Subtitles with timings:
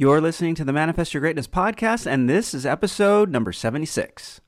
[0.00, 4.40] You're listening to the Manifest Your Greatness podcast, and this is episode number 76.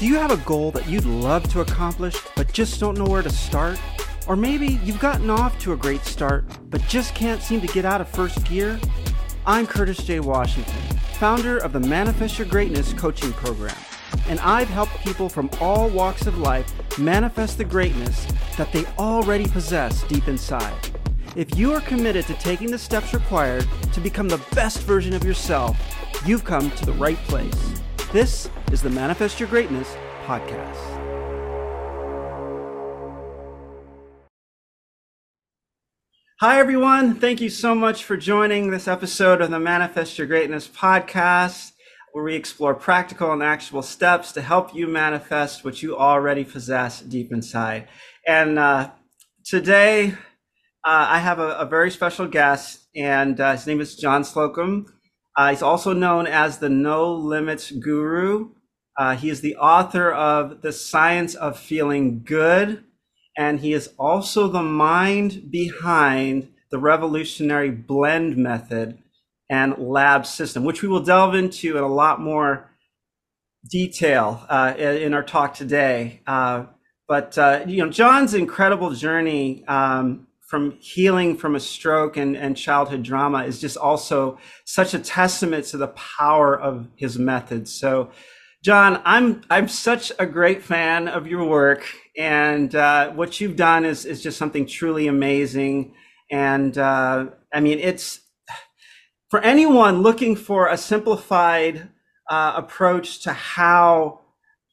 [0.00, 3.22] Do you have a goal that you'd love to accomplish, but just don't know where
[3.22, 3.78] to start?
[4.26, 7.84] Or maybe you've gotten off to a great start, but just can't seem to get
[7.84, 8.80] out of first gear?
[9.46, 10.18] I'm Curtis J.
[10.18, 10.74] Washington,
[11.20, 13.76] founder of the Manifest Your Greatness coaching program
[14.30, 19.44] and I've helped people from all walks of life manifest the greatness that they already
[19.44, 20.72] possess deep inside.
[21.34, 25.24] If you are committed to taking the steps required to become the best version of
[25.24, 25.76] yourself,
[26.24, 27.72] you've come to the right place.
[28.12, 30.76] This is the Manifest Your Greatness podcast.
[36.38, 37.16] Hi, everyone.
[37.16, 41.72] Thank you so much for joining this episode of the Manifest Your Greatness podcast
[42.12, 47.00] where we explore practical and actionable steps to help you manifest what you already possess
[47.00, 47.88] deep inside.
[48.26, 48.90] And uh,
[49.44, 50.12] today,
[50.84, 54.86] uh, I have a, a, very special guest, and uh, his name is John Slocum.
[55.36, 58.50] Uh, he's also known as the No Limits Guru.
[58.98, 62.84] Uh, he is the author of The Science of Feeling Good,
[63.36, 68.98] and he is also the mind behind the revolutionary blend method
[69.50, 72.70] and lab system, which we will delve into in a lot more
[73.68, 76.22] detail uh, in our talk today.
[76.26, 76.64] Uh,
[77.08, 82.56] but uh, you know, John's incredible journey um, from healing from a stroke and, and
[82.56, 87.72] childhood drama is just also such a testament to the power of his methods.
[87.72, 88.12] So,
[88.62, 91.84] John, I'm I'm such a great fan of your work,
[92.16, 95.94] and uh, what you've done is is just something truly amazing.
[96.30, 98.20] And uh, I mean, it's
[99.30, 101.88] for anyone looking for a simplified
[102.28, 104.20] uh, approach to how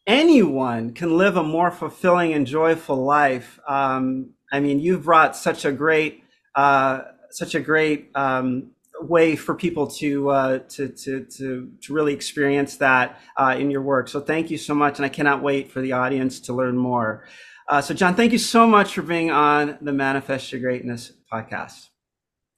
[0.08, 5.64] anyone can live a more fulfilling and joyful life, um, I mean, you've brought such
[5.64, 6.24] a great,
[6.56, 12.14] uh, such a great um, way for people to, uh, to, to, to, to, really
[12.14, 14.08] experience that uh, in your work.
[14.08, 14.98] So thank you so much.
[14.98, 17.26] And I cannot wait for the audience to learn more.
[17.70, 21.90] Uh, so, John, thank you so much for being on the Manifest Your Greatness podcast.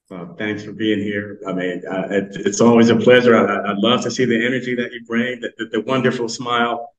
[0.09, 1.39] Well, thanks for being here.
[1.47, 3.35] I mean, uh, it, it's always a pleasure.
[3.35, 6.95] I, I, love to see the energy that you bring, the, the, the wonderful smile.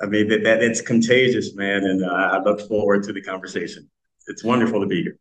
[0.00, 1.84] I mean, that, that it's contagious, man.
[1.84, 3.90] And uh, I look forward to the conversation.
[4.28, 5.18] It's wonderful to be here.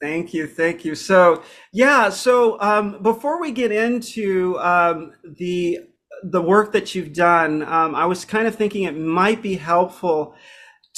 [0.00, 0.48] Thank you.
[0.48, 0.96] Thank you.
[0.96, 2.08] So, yeah.
[2.08, 5.80] So, um, before we get into um, the
[6.24, 10.34] the work that you've done, um, I was kind of thinking it might be helpful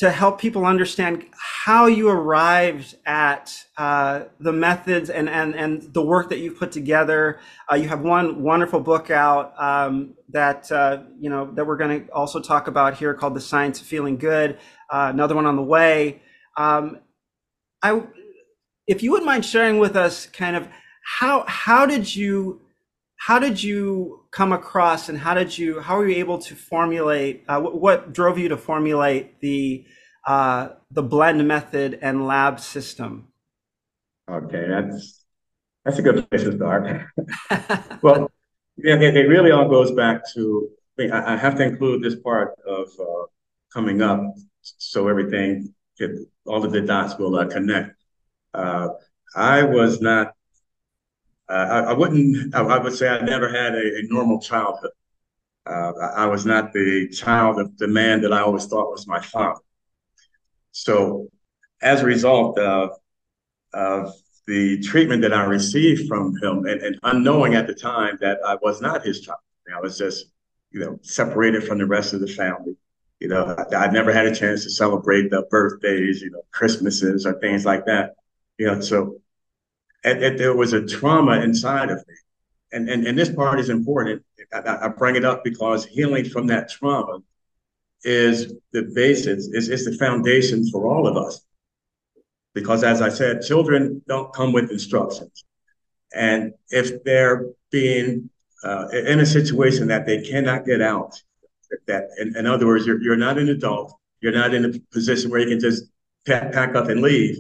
[0.01, 6.01] to help people understand how you arrived at uh, the methods and, and, and the
[6.01, 7.39] work that you've put together.
[7.71, 12.07] Uh, you have one wonderful book out um, that uh, you know that we're going
[12.07, 14.57] to also talk about here called "The Science of Feeling Good."
[14.89, 16.23] Uh, another one on the way.
[16.57, 17.01] Um,
[17.83, 18.03] I,
[18.87, 20.67] if you wouldn't mind sharing with us, kind of
[21.19, 22.63] how how did you
[23.17, 27.45] how did you come across and how did you how were you able to formulate
[27.49, 29.85] uh, what, what, drove you to formulate the
[30.27, 33.29] uh, the blend method and lab system?
[34.31, 35.25] Okay that's
[35.85, 37.07] that's a good place to start.
[38.03, 38.31] Well
[38.77, 40.69] yeah, it, it, really all goes back to
[40.99, 43.25] I, I, have to include this part of uh,
[43.73, 44.21] coming up
[44.63, 45.75] so everything
[46.47, 47.97] all of the dots will uh, connect.
[48.55, 48.89] Uh,
[49.37, 50.35] i was not
[51.51, 54.91] I, I, wouldn't, I, I, would say I never had a, a normal childhood.
[55.67, 59.07] Uh, I, I, was not the child of the man that I always thought was
[59.07, 59.61] my father.
[60.73, 61.29] So,
[61.83, 62.91] as a result of,
[63.73, 64.13] of
[64.47, 68.57] the treatment that I received from him, and, and unknowing at the time that I
[68.63, 69.41] was not his child,
[69.75, 70.27] I was just,
[70.71, 72.77] you know, separated from the rest of the family.
[73.21, 77.27] You know, I, I never had a chance to celebrate the birthdays, you know, Christmases
[77.27, 78.15] or things like that.
[78.59, 79.21] You know, so
[80.05, 82.15] and, there was a trauma inside of me.
[82.73, 84.23] And, and, and this part is important.
[84.53, 87.19] I, I bring it up because healing from that trauma
[88.03, 91.45] is the basis, is, is the foundation for all of us.
[92.55, 95.45] Because as I said, children don't come with instructions.
[96.15, 98.31] And if they're being
[98.65, 101.21] uh, in a situation that they cannot get out,
[101.87, 105.31] that in, in, other words, you're, you're not an adult, you're not in a position
[105.31, 105.85] where you can just
[106.27, 107.39] pack, pack up and leave.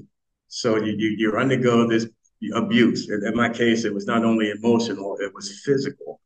[0.48, 2.06] So you, you, you undergo this
[2.54, 3.08] abuse.
[3.08, 6.20] In, my case, it was not only emotional, it was physical.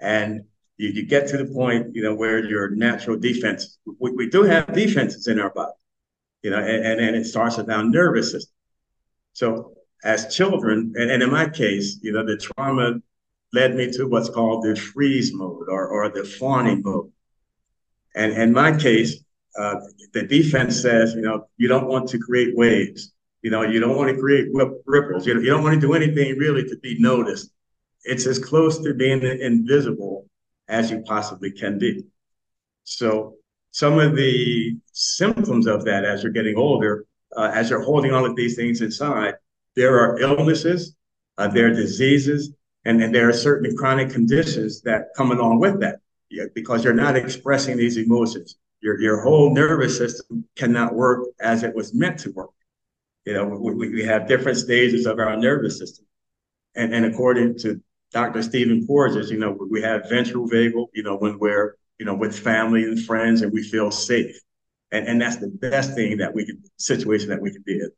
[0.00, 0.44] And
[0.76, 4.42] you, you get to the point, you know, where your natural defense, we, we do
[4.42, 5.72] have defenses in our body,
[6.42, 8.54] you know, and, and, and it starts with our nervous system.
[9.32, 13.00] So as children, and, and in my case, you know, the trauma
[13.52, 17.10] led me to what's called the freeze mode or, or the fawning mode.
[18.14, 19.24] And in my case,
[19.56, 19.80] Uh,
[20.12, 23.15] the defense says, you know, you don't want to create waves.
[23.46, 24.48] You know, you don't want to create
[24.86, 25.24] ripples.
[25.24, 27.52] You, you don't want to do anything really to be noticed.
[28.02, 30.26] It's as close to being invisible
[30.66, 32.02] as you possibly can be.
[32.82, 33.36] So
[33.70, 37.04] some of the symptoms of that as you're getting older,
[37.36, 39.34] uh, as you're holding all of these things inside,
[39.76, 40.96] there are illnesses,
[41.38, 42.52] uh, there are diseases,
[42.84, 46.00] and, and there are certain chronic conditions that come along with that
[46.52, 48.56] because you're not expressing these emotions.
[48.80, 52.50] Your, your whole nervous system cannot work as it was meant to work.
[53.26, 56.06] You know, we, we have different stages of our nervous system.
[56.76, 57.82] And, and according to
[58.12, 58.40] Dr.
[58.42, 62.38] Stephen Porges, you know, we have ventral vagal, you know, when we're, you know, with
[62.38, 64.38] family and friends and we feel safe.
[64.92, 67.90] And, and that's the best thing that we can, situation that we can be in.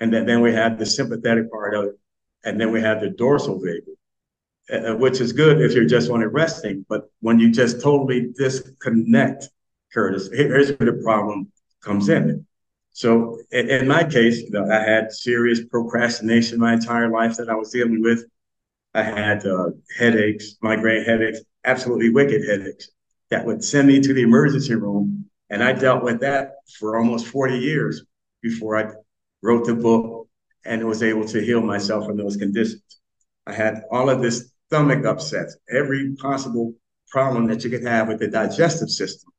[0.00, 1.98] And then, then we have the sympathetic part of it.
[2.44, 6.24] And then we have the dorsal vagal, uh, which is good if you're just on
[6.24, 6.86] resting.
[6.88, 9.50] But when you just totally disconnect,
[9.92, 12.46] Curtis, here's where the problem comes in.
[12.92, 17.48] So in, in my case, you know, I had serious procrastination my entire life that
[17.48, 18.24] I was dealing with.
[18.94, 22.90] I had uh, headaches, migraine headaches, absolutely wicked headaches
[23.30, 25.26] that would send me to the emergency room.
[25.48, 28.04] And I dealt with that for almost 40 years
[28.42, 28.92] before I
[29.42, 30.28] wrote the book
[30.64, 32.82] and was able to heal myself from those conditions.
[33.46, 36.74] I had all of this stomach upsets, every possible
[37.08, 39.30] problem that you could have with the digestive system.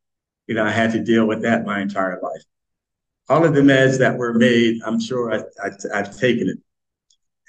[0.47, 2.41] You know, I had to deal with that my entire life.
[3.29, 6.57] All of the meds that were made, I'm sure I, I've taken it.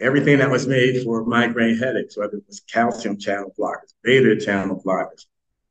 [0.00, 4.82] Everything that was made for migraine headaches, whether it was calcium channel blockers, beta channel
[4.84, 5.26] blockers,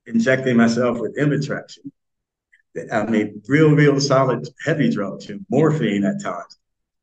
[0.06, 1.78] injecting myself with Imitrex.
[2.92, 6.58] I mean, real, real solid heavy drugs, and morphine at times.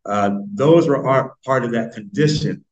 [0.06, 1.02] Uh, those were
[1.44, 2.64] part of that condition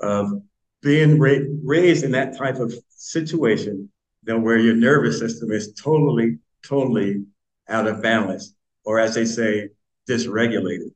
[0.00, 0.42] of
[0.80, 3.90] being ra- raised in that type of situation
[4.26, 7.24] you where your nervous system is totally, totally
[7.68, 8.53] out of balance,
[8.84, 9.70] or as they say,
[10.08, 10.90] dysregulated.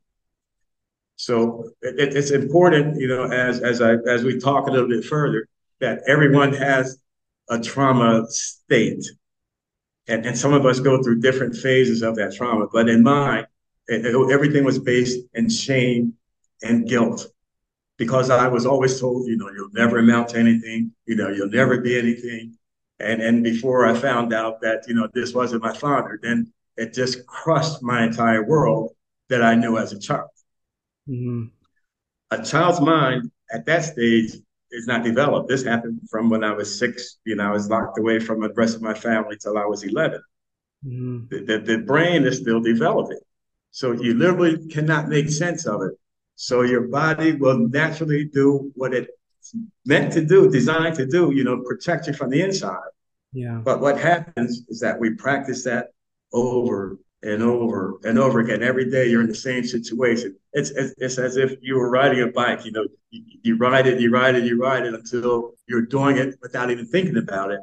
[1.15, 5.03] So it, it's important, you know, as as I as we talk a little bit
[5.03, 5.47] further,
[5.81, 6.97] that everyone has
[7.49, 9.05] a trauma state,
[10.07, 12.67] and and some of us go through different phases of that trauma.
[12.71, 13.45] But in mine,
[13.87, 16.13] it, it, everything was based in shame
[16.63, 17.27] and guilt
[17.97, 21.49] because I was always told, you know, you'll never amount to anything, you know, you'll
[21.49, 22.57] never be anything.
[22.99, 26.93] And and before I found out that, you know, this wasn't my father, then it
[26.93, 28.95] just crushed my entire world
[29.27, 30.29] that I knew as a child.
[31.09, 31.45] Mm-hmm.
[32.31, 34.31] A child's mind at that stage
[34.71, 35.49] is not developed.
[35.49, 38.53] This happened from when I was six, you know, I was locked away from the
[38.53, 40.21] rest of my family till I was 11.
[40.85, 41.19] Mm-hmm.
[41.29, 43.19] The, the, the brain is still developing.
[43.71, 45.93] So you literally cannot make sense of it.
[46.35, 49.11] So your body will naturally do what it's
[49.85, 52.77] meant to do, designed to do, you know, protect you from the inside.
[53.33, 53.59] Yeah.
[53.63, 55.89] But what happens is that we practice that
[56.33, 58.63] over and over and over again.
[58.63, 60.37] Every day you're in the same situation.
[60.53, 63.87] It's, it's, it's as if you were riding a bike, you know, you, you ride
[63.87, 67.51] it, you ride it, you ride it until you're doing it without even thinking about
[67.51, 67.59] it.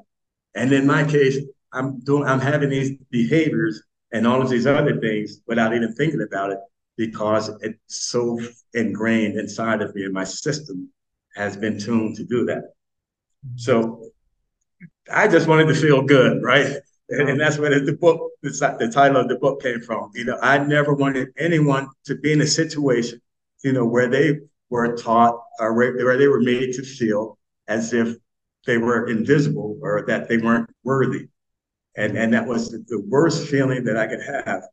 [0.54, 1.38] And in my case,
[1.72, 3.82] I'm doing, I'm having these behaviors
[4.12, 6.58] and all of these other things without even thinking about it
[6.96, 7.78] because it's
[8.08, 8.40] so
[8.74, 10.88] ingrained inside of me and my system
[11.34, 12.72] has been tuned to do that.
[13.56, 14.10] So
[15.12, 16.78] I just wanted to feel good, right?
[17.08, 20.10] And, and that's where the, the book, the, the title of the book came from.
[20.14, 23.20] You know, I never wanted anyone to be in a situation,
[23.62, 27.92] you know, where they were taught uh, or where they were made to feel as
[27.92, 28.16] if
[28.66, 31.28] they were invisible or that they weren't worthy.
[31.96, 34.64] And, and that was the worst feeling that I could have.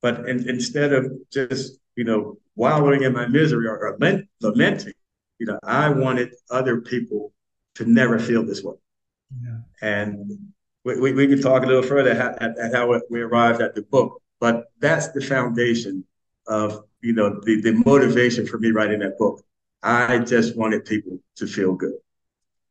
[0.00, 4.94] But in, instead of just, you know, wallowing in my misery or, or lament, lamenting,
[5.38, 7.32] you know, I wanted other people
[7.74, 8.74] to never feel this way.
[9.42, 9.58] Yeah.
[9.80, 10.52] And
[10.84, 13.74] we, we, we, can talk a little further at, at, at how we arrived at
[13.74, 16.04] the book, but that's the foundation
[16.46, 19.42] of, you know, the, the motivation for me writing that book.
[19.82, 21.94] I just wanted people to feel good.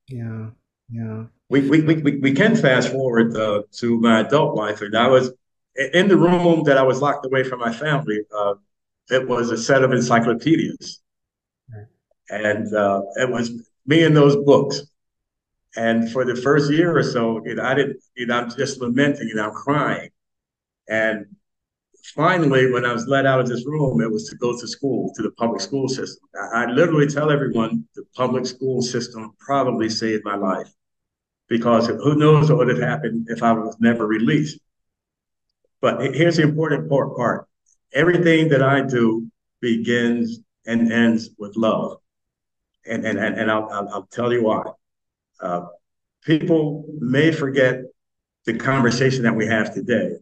[0.08, 0.50] Yeah.
[0.90, 1.26] Yeah.
[1.50, 4.82] We, we, we, we can fast forward uh, to my adult life.
[4.82, 5.32] And I was
[5.94, 8.20] in the room that I was locked away from my family.
[8.36, 8.56] Uh,
[9.10, 11.02] it was a set of encyclopedias.
[12.30, 14.84] And uh, it was me and those books.
[15.76, 18.82] And for the first year or so, you know, I didn't, you know, I'm just
[18.82, 20.10] lamenting and I'm crying.
[20.90, 21.26] And
[22.16, 25.14] finally, when I was let out of this room, it was to go to school,
[25.16, 26.28] to the public school system.
[26.36, 30.70] I, I literally tell everyone the public school system probably saved my life
[31.48, 34.60] because who knows what would have happened if I was never released.
[35.80, 37.48] But here's the important part.
[37.94, 39.28] Everything that I do
[39.60, 41.98] begins and ends with love.
[42.86, 44.64] And, and, and, I'll, I'll, I'll tell you why.
[45.42, 45.66] Uh,
[46.24, 47.82] people may forget
[48.46, 50.16] the conversation that we have today,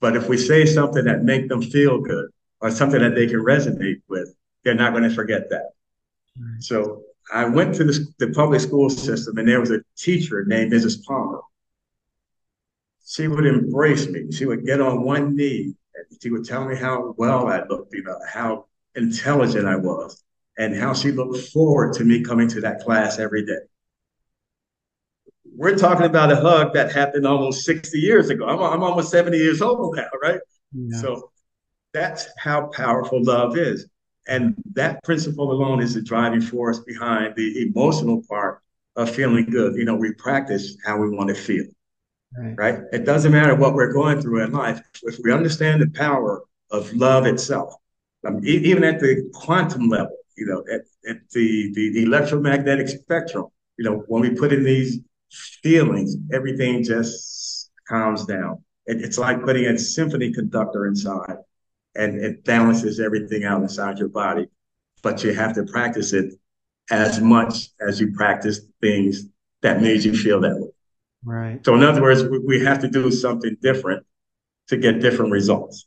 [0.00, 3.40] But if we say something that make them feel good or something that they can
[3.40, 4.34] resonate with,
[4.64, 5.70] they're not going to forget that.
[6.38, 6.62] Right.
[6.62, 10.72] So I went to the, the public school system and there was a teacher named
[10.72, 11.04] Mrs.
[11.04, 11.40] Palmer.
[13.06, 14.30] She would embrace me.
[14.32, 17.94] She would get on one knee and she would tell me how well I looked,
[17.94, 20.22] you know, how intelligent I was,
[20.58, 23.60] and how she looked forward to me coming to that class every day.
[25.56, 28.46] We're talking about a hug that happened almost 60 years ago.
[28.46, 30.40] I'm, I'm almost 70 years old now, right?
[30.72, 31.00] Yeah.
[31.00, 31.30] So
[31.94, 33.88] that's how powerful love is.
[34.28, 38.60] And that principle alone is the driving force behind the emotional part
[38.96, 39.76] of feeling good.
[39.76, 41.66] You know, we practice how we want to feel,
[42.36, 42.54] right?
[42.58, 42.80] right?
[42.92, 44.80] It doesn't matter what we're going through in life.
[45.04, 47.74] If we understand the power of love itself,
[48.26, 52.88] um, e- even at the quantum level, you know, at, at the, the, the electromagnetic
[52.88, 53.46] spectrum,
[53.78, 54.98] you know, when we put in these
[55.30, 58.62] feelings, everything just calms down.
[58.86, 61.36] It, it's like putting a symphony conductor inside
[61.94, 64.48] and it balances everything out inside your body.
[65.02, 66.34] But you have to practice it
[66.90, 69.26] as much as you practice things
[69.62, 70.68] that made you feel that way.
[71.24, 71.64] Right.
[71.64, 74.06] So in other words, we have to do something different
[74.68, 75.86] to get different results.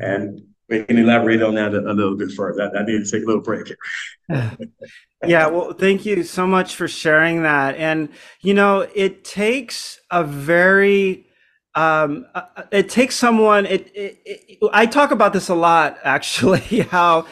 [0.00, 2.62] And we can elaborate on that a, a little bit further.
[2.62, 3.78] I, I need to take a little break here.
[5.26, 7.76] yeah, well, thank you so much for sharing that.
[7.76, 8.10] And,
[8.40, 11.28] you know, it takes a very
[11.74, 13.64] um, uh, uh, it takes someone.
[13.64, 16.80] It, it, it, I talk about this a lot, actually.
[16.80, 17.26] How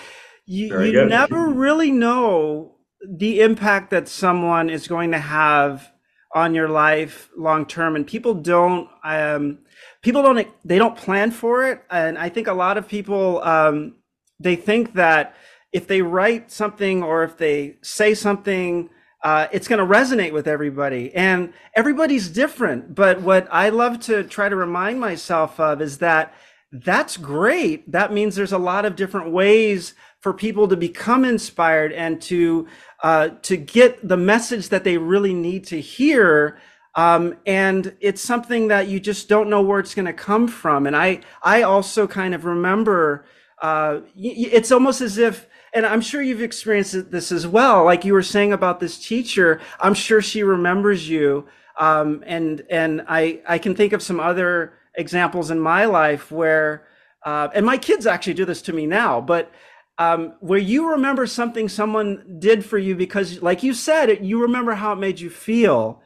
[0.44, 5.90] you, you never really know the impact that someone is going to have
[6.32, 8.88] on your life long term, and people don't.
[9.02, 9.58] Um,
[10.06, 10.48] people don't.
[10.64, 13.96] They don't plan for it, and I think a lot of people um,
[14.38, 15.34] they think that
[15.72, 18.88] if they write something or if they say something
[19.24, 21.12] uh, it's going to resonate with everybody.
[21.12, 22.94] And everybody's different.
[22.94, 26.32] But what i love to try to remind myself of is that
[26.70, 27.90] that's great.
[27.90, 32.68] That means there's a lot of different ways for people to become inspired and to
[33.02, 36.58] uh, to get the message that they really need to hear
[36.96, 40.86] um, and it's something that you just don't know where it's going to come from
[40.86, 43.24] and i i also kind of remember
[43.62, 47.84] uh, it's almost as if and I'm sure you've experienced this as well.
[47.84, 51.46] Like you were saying about this teacher, I'm sure she remembers you.
[51.78, 56.86] Um, and and I I can think of some other examples in my life where,
[57.26, 59.52] uh, and my kids actually do this to me now, but
[59.98, 64.74] um, where you remember something someone did for you because, like you said, you remember
[64.74, 66.02] how it made you feel,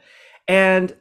[0.49, 0.95] and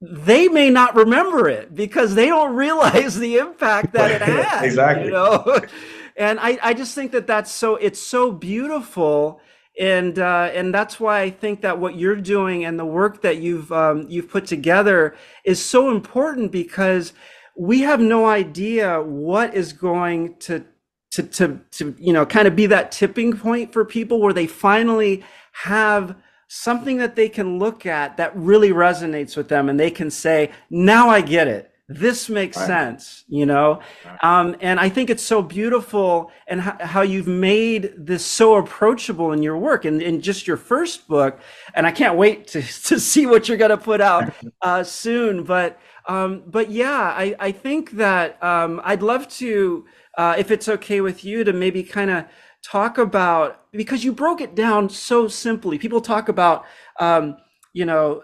[0.00, 4.64] they may not remember it because they don't realize the impact that it had.
[4.64, 5.06] exactly.
[5.06, 5.60] You know?
[6.16, 9.40] and I, I just think that that's so it's so beautiful
[9.78, 13.38] and uh, and that's why I think that what you're doing and the work that
[13.38, 15.14] you've um, you've put together
[15.44, 17.12] is so important because
[17.56, 20.64] we have no idea what is going to
[21.12, 24.46] to to to you know kind of be that tipping point for people where they
[24.46, 26.16] finally have
[26.48, 30.50] something that they can look at that really resonates with them and they can say
[30.70, 32.66] now I get it this makes right.
[32.66, 34.24] sense you know right.
[34.24, 39.32] um, and i think it's so beautiful and h- how you've made this so approachable
[39.32, 41.38] in your work and in just your first book
[41.74, 45.44] and i can't wait to, to see what you're going to put out uh, soon
[45.44, 49.86] but um, but yeah i, I think that um, i'd love to
[50.18, 52.24] uh, if it's okay with you to maybe kind of
[52.66, 55.78] talk about because you broke it down so simply.
[55.78, 56.64] People talk about
[56.98, 57.36] um,
[57.72, 58.22] you know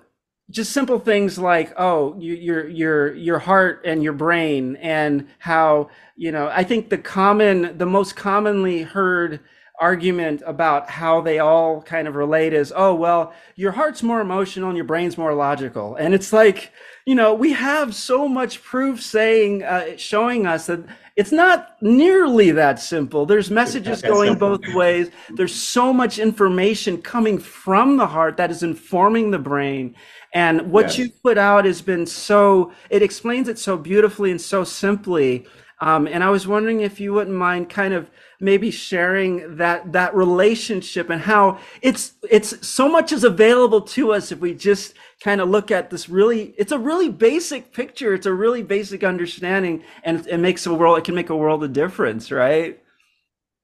[0.51, 5.89] just simple things like oh you, your your your heart and your brain and how
[6.17, 9.41] you know i think the common the most commonly heard
[9.81, 14.69] argument about how they all kind of relate is oh well your heart's more emotional
[14.69, 15.97] and your brain's more logical.
[15.97, 16.73] And it's like
[17.07, 20.85] you know we have so much proof saying uh, showing us that
[21.17, 27.39] it's not nearly that simple there's messages going both ways there's so much information coming
[27.39, 29.95] from the heart that is informing the brain
[30.33, 30.99] and what yes.
[30.99, 35.47] you put out has been so, it explains it so beautifully and so simply.
[35.81, 38.11] Um, and I was wondering if you wouldn't mind kind of
[38.43, 44.33] maybe sharing that that relationship and how it's it's so much is available to us
[44.33, 48.27] if we just kind of look at this really it's a really basic picture it's
[48.27, 51.73] a really basic understanding and it makes a world it can make a world of
[51.73, 52.83] difference right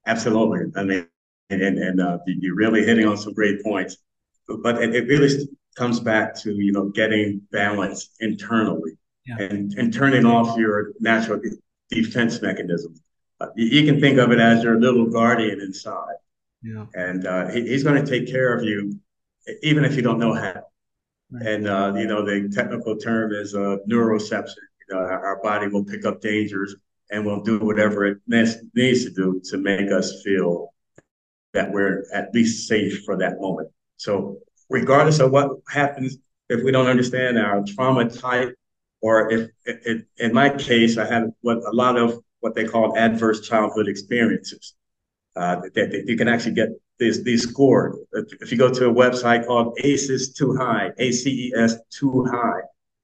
[0.07, 1.07] absolutely i mean
[1.49, 3.97] and and uh, you're really hitting on some great points
[4.63, 9.45] but it, it really comes back to you know getting balance internally yeah.
[9.45, 11.39] and, and turning off your natural
[11.89, 13.01] defense mechanisms.
[13.41, 16.15] Uh, you, you, can think of it as your little guardian inside,
[16.61, 16.85] yeah.
[16.93, 18.99] and uh, he, he's going to take care of you
[19.61, 20.63] even if you don't know how.
[21.31, 21.45] Right.
[21.45, 24.55] And uh, you know the technical term is uh, neuroception.
[24.87, 26.75] You know, our, our body will pick up dangers
[27.11, 28.55] and will do whatever it needs
[29.05, 30.73] to do to make us feel
[31.53, 33.69] that we're at least safe for that moment.
[33.97, 34.37] So
[34.69, 36.17] regardless of what happens,
[36.49, 38.55] if we don't understand our trauma type,
[39.01, 42.97] or if, if in my case, I had what a lot of what they call
[42.97, 44.73] adverse childhood experiences
[45.35, 47.95] uh, that, that, you can actually get these these scored.
[48.13, 52.25] If you go to a website called ACES Too High, A C E S Too
[52.25, 52.61] High,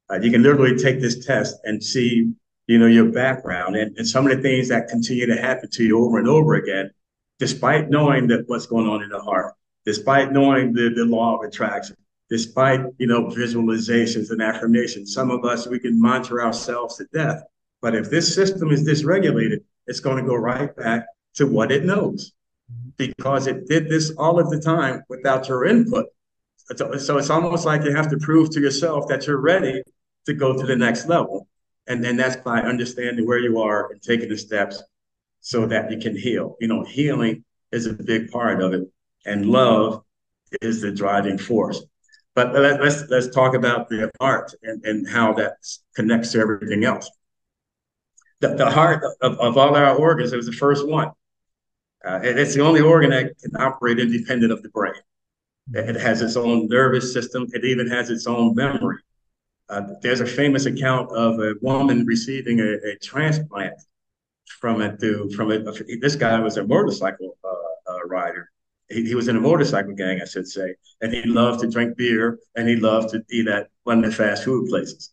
[0.09, 2.33] uh, you can literally take this test and see
[2.67, 5.83] you know your background and, and some of the things that continue to happen to
[5.83, 6.91] you over and over again,
[7.39, 9.53] despite knowing that what's going on in the heart,
[9.85, 11.95] despite knowing the, the law of attraction,
[12.29, 15.13] despite you know visualizations and affirmations.
[15.13, 17.43] Some of us we can mantra ourselves to death,
[17.85, 21.85] but if this system is dysregulated, it's going to go right back to what it
[21.85, 22.31] knows
[22.97, 26.07] because it did this all of the time without your input.
[26.75, 29.83] So it's almost like you have to prove to yourself that you're ready
[30.25, 31.47] to go to the next level.
[31.85, 34.81] And then that's by understanding where you are and taking the steps
[35.41, 36.55] so that you can heal.
[36.59, 38.89] You know, healing is a big part of it,
[39.27, 40.01] and love
[40.59, 41.83] is the driving force.
[42.33, 45.57] But let's let's talk about the art and, and how that
[45.95, 47.07] connects to everything else.
[48.41, 51.11] The, the heart of, of all our organs is the first one.
[52.03, 54.93] Uh, it's the only organ that can operate independent of the brain.
[55.73, 57.47] It has its own nervous system.
[57.53, 58.97] It even has its own memory.
[59.67, 63.73] Uh, there's a famous account of a woman receiving a, a transplant
[64.59, 65.65] from it to from it.
[66.01, 68.51] This guy was a motorcycle uh, uh, rider.
[68.89, 71.97] He, he, was in a motorcycle gang, I should say, and he loved to drink
[71.97, 75.11] beer and he loved to eat at one of the fast food places.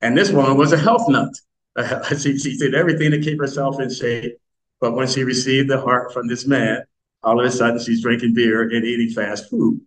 [0.00, 1.32] And this woman was a health nut.
[2.18, 4.36] she, she did everything to keep herself in shape.
[4.80, 6.82] But when she received the heart from this man,
[7.22, 9.80] all of a sudden she's drinking beer and eating fast food.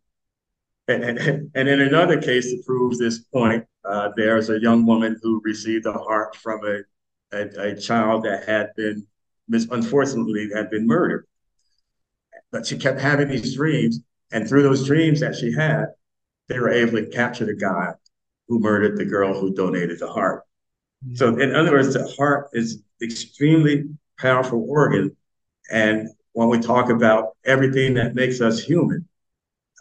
[0.87, 5.19] And, and, and in another case to prove this point, uh, there's a young woman
[5.21, 6.81] who received a heart from a,
[7.35, 9.05] a, a child that had been,
[9.51, 11.27] unfortunately, had been murdered.
[12.51, 13.99] But she kept having these dreams,
[14.31, 15.87] and through those dreams that she had,
[16.47, 17.93] they were able to capture the guy
[18.47, 20.43] who murdered the girl who donated the heart.
[21.13, 23.85] So, in other words, the heart is extremely
[24.17, 25.15] powerful organ.
[25.71, 29.07] And when we talk about everything that makes us human,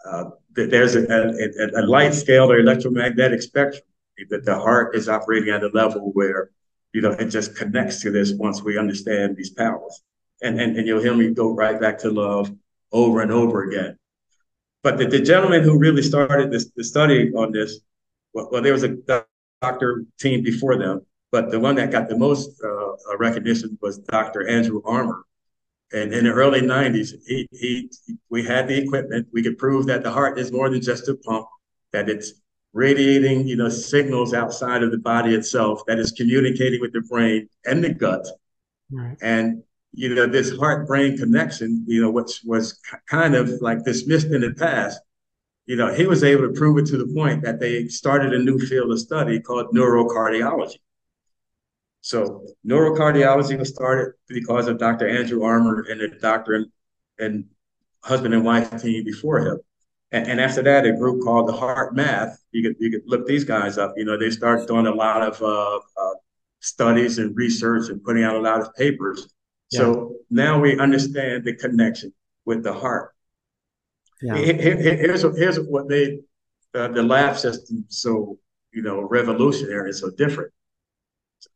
[0.06, 3.82] uh, there's a, a, a, light scale or electromagnetic spectrum
[4.30, 6.50] that the heart is operating at a level where,
[6.92, 10.02] you know, it just connects to this once we understand these powers.
[10.42, 12.52] And, and, and you'll hear me go right back to love
[12.92, 13.98] over and over again.
[14.82, 17.80] But the, the gentleman who really started this the study on this,
[18.34, 18.96] well, well, there was a
[19.60, 23.98] doctor team before them, but the one that got the most uh, uh, recognition was
[23.98, 24.46] Dr.
[24.46, 25.24] Andrew Armour.
[25.92, 27.90] And in the early 90s, he, he,
[28.30, 29.26] we had the equipment.
[29.32, 31.48] We could prove that the heart is more than just a pump,
[31.90, 32.34] that it's
[32.72, 37.48] radiating, you know, signals outside of the body itself, that is communicating with the brain
[37.64, 38.24] and the gut.
[38.92, 39.16] Right.
[39.20, 42.78] And, you know, this heart-brain connection, you know, which was
[43.10, 45.00] kind of like dismissed in the past,
[45.66, 48.38] you know, he was able to prove it to the point that they started a
[48.38, 50.78] new field of study called neurocardiology.
[52.04, 55.08] So neurocardiology was started because of Dr.
[55.08, 56.66] Andrew Armour and the doctor and,
[57.18, 57.46] and
[58.02, 59.58] husband and wife team before him.
[60.12, 62.36] And, and, after that, a group called the HeartMath.
[62.52, 63.94] You could you could look these guys up.
[63.96, 66.14] You know, they started doing a lot of uh, uh,
[66.60, 69.32] studies and research and putting out a lot of papers.
[69.70, 69.80] Yeah.
[69.80, 72.12] So now we understand the connection
[72.44, 73.14] with the heart.
[74.20, 74.36] Yeah.
[74.36, 76.18] Here, here's here's what made
[76.74, 78.38] uh, the lab system so
[78.74, 80.52] you know revolutionary, and so different.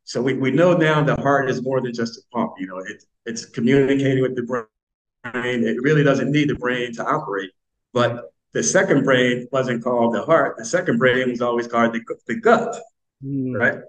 [0.08, 2.54] So we, we know now the heart is more than just a pump.
[2.58, 5.64] You know, it, it's communicating with the brain.
[5.64, 7.50] It really doesn't need the brain to operate.
[7.92, 10.56] But the second brain wasn't called the heart.
[10.56, 12.74] The second brain was always called the, the gut,
[13.22, 13.54] mm.
[13.54, 13.82] right?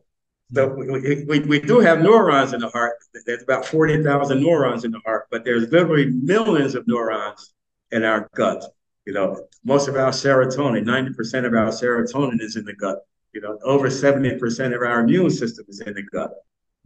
[0.53, 2.97] So we, we, we do have neurons in the heart.
[3.25, 7.53] There's about 40,000 neurons in the heart, but there's literally millions of neurons
[7.91, 8.65] in our gut.
[9.05, 12.97] You know, most of our serotonin, 90% of our serotonin is in the gut.
[13.34, 16.32] You know, over 70% of our immune system is in the gut.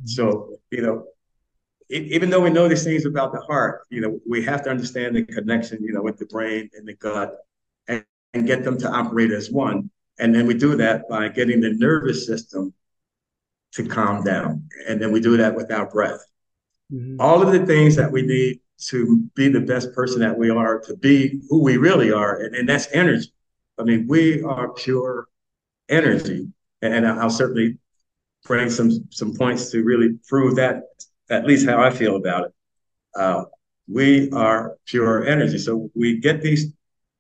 [0.06, 1.06] So, you know,
[1.90, 4.70] it, even though we know these things about the heart, you know, we have to
[4.70, 7.36] understand the connection, you know, with the brain and the gut
[7.88, 8.04] and,
[8.34, 9.90] and get them to operate as one.
[10.20, 12.74] And then we do that by getting the nervous system
[13.74, 14.70] to calm down.
[14.88, 16.24] And then we do that with our breath.
[16.92, 17.20] Mm-hmm.
[17.20, 20.80] All of the things that we need to be the best person that we are,
[20.82, 23.32] to be who we really are, and, and that's energy.
[23.80, 25.28] I mean, we are pure
[25.90, 26.48] energy.
[26.82, 27.78] And I'll certainly
[28.46, 30.84] bring some some points to really prove that,
[31.30, 32.54] at least how I feel about it.
[33.16, 33.46] Uh,
[33.88, 35.58] we are pure energy.
[35.58, 36.74] So we get these,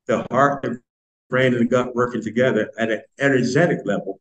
[0.08, 0.82] the heart, the
[1.30, 4.19] brain, and the gut working together at an energetic level.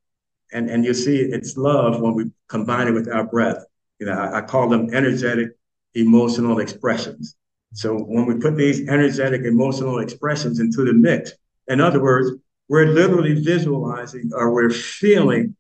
[0.53, 3.65] And, and you see it's love when we combine it with our breath.
[3.99, 5.51] You know, I, I call them energetic
[5.95, 7.37] emotional expressions.
[7.75, 11.33] So when we put these energetic emotional expressions into the mix,
[11.69, 12.33] in other words,
[12.73, 15.55] we're literally visualizing or we're feeling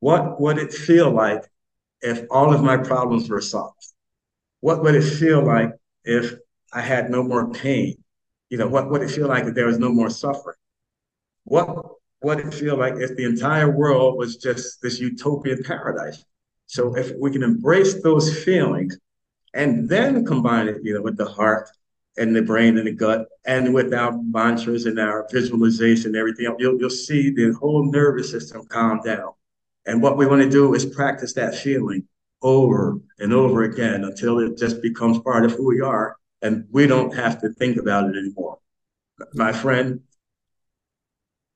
[0.00, 1.44] what would it feel like
[2.00, 3.86] if all of my problems were solved?
[4.58, 5.70] What would it feel like
[6.04, 6.34] if
[6.72, 8.02] I had no more pain?
[8.50, 10.56] You know, what would it feel like if there was no more suffering?
[11.44, 11.68] What
[12.24, 16.24] would it feel like if the entire world was just this utopian paradise?
[16.66, 18.98] So if we can embrace those feelings
[19.54, 21.70] and then combine it, you know, with the heart
[22.16, 26.54] and the brain and the gut and with our mantras and our visualization and everything,
[26.58, 29.32] you'll, you'll see the whole nervous system calm down.
[29.86, 32.06] And what we want to do is practice that feeling
[32.42, 36.86] over and over again until it just becomes part of who we are and we
[36.86, 38.58] don't have to think about it anymore.
[39.34, 40.00] My friend,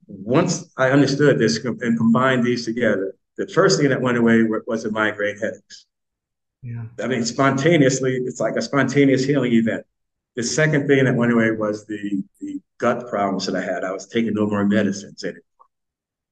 [0.06, 4.84] once I understood this and combined these together, the first thing that went away was
[4.84, 5.86] the migraine headaches.
[6.62, 6.84] Yeah.
[7.02, 9.84] I mean, spontaneously, it's like a spontaneous healing event.
[10.36, 13.84] The second thing that went away was the, the gut problems that I had.
[13.84, 15.42] I was taking no more medicines anymore.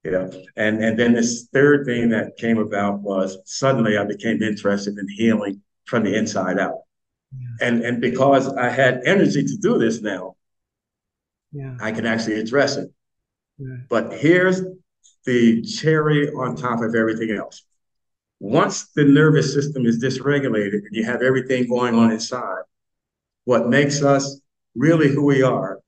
[0.05, 4.43] You know, and, and then this third thing that came about was suddenly I became
[4.43, 6.81] interested in healing from the inside out.
[7.33, 7.69] Yeah.
[7.69, 10.37] And and because I had energy to do this now,
[11.53, 11.77] yeah.
[11.81, 12.93] I can actually address it.
[13.59, 13.77] Yeah.
[13.89, 14.61] But here's
[15.25, 17.65] the cherry on top of everything else.
[18.41, 22.63] Once the nervous system is dysregulated and you have everything going on inside,
[23.45, 24.41] what makes us
[24.75, 25.81] really who we are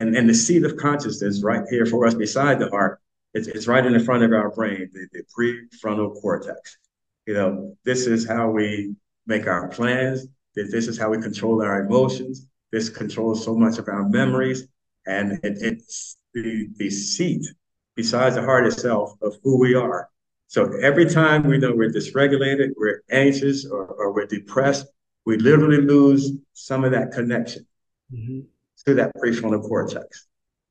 [0.00, 3.00] and, and the seat of consciousness right here for us beside the heart,
[3.34, 6.78] it's, it's right in the front of our brain, the, the prefrontal cortex.
[7.26, 8.94] You know, this is how we
[9.26, 10.26] make our plans.
[10.54, 12.46] This is how we control our emotions.
[12.72, 14.66] This controls so much of our memories.
[15.06, 17.46] And it, it's the, the seat
[17.94, 20.08] besides the heart itself of who we are.
[20.48, 24.86] So every time we know we're dysregulated, we're anxious, or, or we're depressed,
[25.26, 27.66] we literally lose some of that connection
[28.12, 28.40] mm-hmm.
[28.86, 30.26] to that prefrontal cortex.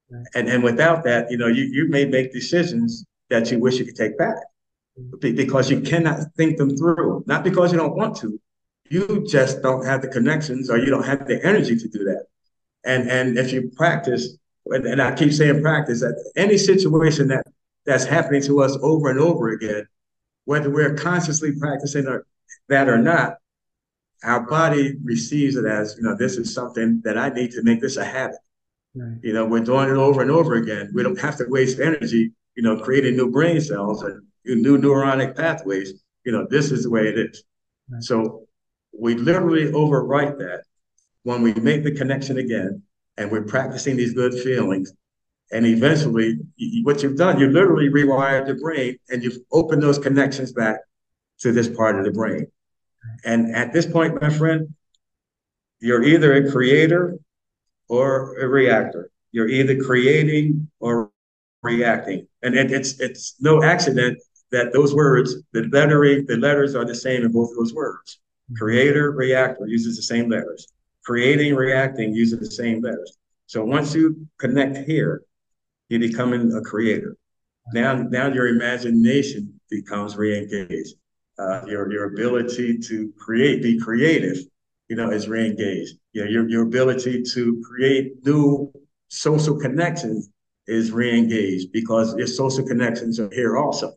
[0.10, 0.26] Right.
[0.34, 3.86] And, and without that, you know, you, you may make decisions that you wish you
[3.86, 4.38] could take back
[5.00, 5.36] mm-hmm.
[5.36, 7.24] because you cannot think them through.
[7.28, 8.40] Not because you don't want to,
[8.90, 12.26] you just don't have the connections or you don't have the energy to do that.
[12.86, 14.38] And and if you practice
[14.68, 17.46] and I keep saying practice, that any situation that
[17.86, 19.88] that's happening to us over and over again,
[20.46, 22.26] whether we're consciously practicing or,
[22.70, 23.38] that or not,
[24.26, 27.80] our body receives it as, you know, this is something that I need to make
[27.80, 28.38] this a habit.
[28.96, 29.18] Right.
[29.22, 30.92] You know, we're doing it over and over again.
[30.94, 35.36] We don't have to waste energy, you know, creating new brain cells and new neuronic
[35.36, 36.04] pathways.
[36.26, 37.44] You know, this is the way it is.
[37.90, 38.02] Right.
[38.04, 38.48] So
[38.98, 40.64] we literally overwrite that
[41.24, 42.82] when we make the connection again
[43.18, 44.94] and we're practicing these good feelings.
[45.52, 46.40] And eventually,
[46.84, 50.80] what you've done, you literally rewired the brain and you've opened those connections back
[51.40, 52.48] to this part of the brain.
[53.24, 54.74] And at this point, my friend,
[55.80, 57.18] you're either a creator
[57.90, 59.10] or a reactor.
[59.32, 61.12] You're either creating or
[61.62, 62.28] reacting.
[62.42, 64.20] And it, it's it's no accident
[64.52, 68.20] that those words, the lettering, the letters are the same in both those words.
[68.56, 70.68] Creator, reactor uses the same letters
[71.06, 73.18] creating, reacting uses the same letters.
[73.46, 75.22] So once you connect here,
[75.88, 77.16] you're becoming a creator.
[77.74, 80.96] Now, now your imagination becomes re-engaged.
[81.38, 84.38] Uh, your your ability to create, be creative,
[84.88, 85.96] you know, is re-engaged.
[86.14, 88.72] You know, your your ability to create new
[89.10, 90.30] social connections
[90.68, 93.94] is re-engaged because your social connections are here also.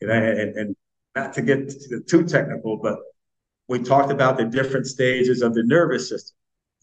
[0.00, 0.76] You know, and, and
[1.14, 1.70] not to get
[2.08, 2.98] too technical, but
[3.68, 6.34] we talked about the different stages of the nervous system.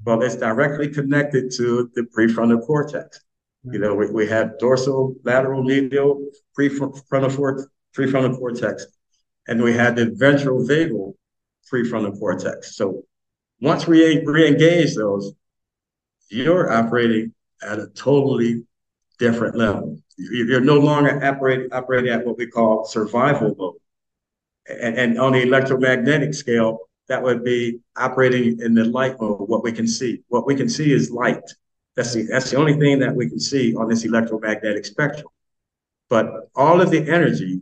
[0.06, 3.20] Well, it's directly connected to the prefrontal cortex.
[3.64, 6.24] You know, we, we have dorsal, lateral, medial,
[6.58, 8.86] prefrontal, prefrontal cortex,
[9.48, 11.14] and we had the ventral vagal
[11.72, 12.76] prefrontal cortex.
[12.76, 13.04] So
[13.62, 15.34] once we re-engage those,
[16.30, 18.64] you're operating at a totally
[19.20, 19.98] different level.
[20.18, 23.76] You're no longer operating, operating at what we call survival mode.
[24.68, 29.64] And, and on the electromagnetic scale, that would be operating in the light mode, what
[29.64, 30.24] we can see.
[30.28, 31.44] What we can see is light.
[31.96, 35.28] That's the, that's the only thing that we can see on this electromagnetic spectrum.
[36.10, 37.62] But all of the energy,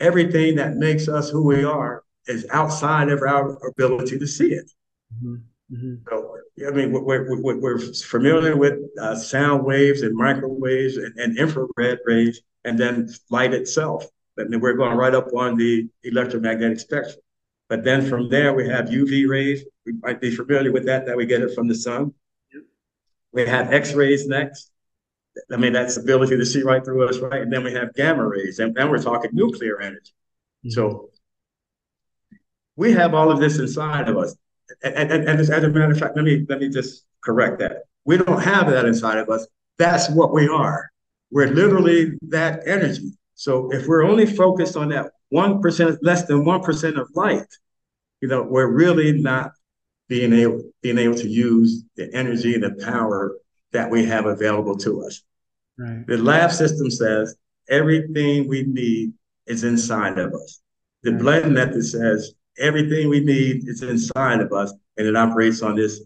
[0.00, 4.70] everything that makes us who we are, is outside of our ability to see it.
[5.14, 5.34] Mm-hmm.
[5.72, 5.94] Mm-hmm.
[6.08, 11.38] So, I mean, we're, we're, we're familiar with uh, sound waves and microwaves and, and,
[11.38, 14.06] infrared rays, and then light itself.
[14.36, 17.16] And then we're going right up on the electromagnetic spectrum.
[17.68, 19.64] But then from there, we have UV rays.
[19.86, 22.12] We might be familiar with that, that we get it from the sun.
[23.32, 24.70] We have X-rays next.
[25.52, 27.42] I mean, that's the ability to see right through us, right?
[27.42, 30.12] And then we have gamma rays, and then we're talking nuclear energy.
[30.64, 30.70] Mm-hmm.
[30.70, 31.10] So
[32.76, 34.36] we have all of this inside of us.
[34.82, 37.58] And, and, and as, as a matter of fact, let me let me just correct
[37.58, 37.82] that.
[38.04, 39.46] We don't have that inside of us.
[39.78, 40.90] That's what we are.
[41.30, 43.12] We're literally that energy.
[43.34, 47.46] So if we're only focused on that one percent, less than one percent of light,
[48.20, 49.52] you know, we're really not
[50.08, 53.36] being able being able to use the energy and the power
[53.74, 55.22] that we have available to us.
[55.76, 56.06] Right.
[56.06, 57.36] The lab system says
[57.68, 59.12] everything we need
[59.46, 60.62] is inside of us.
[61.02, 61.20] The right.
[61.20, 66.00] blend method says everything we need is inside of us, and it operates on this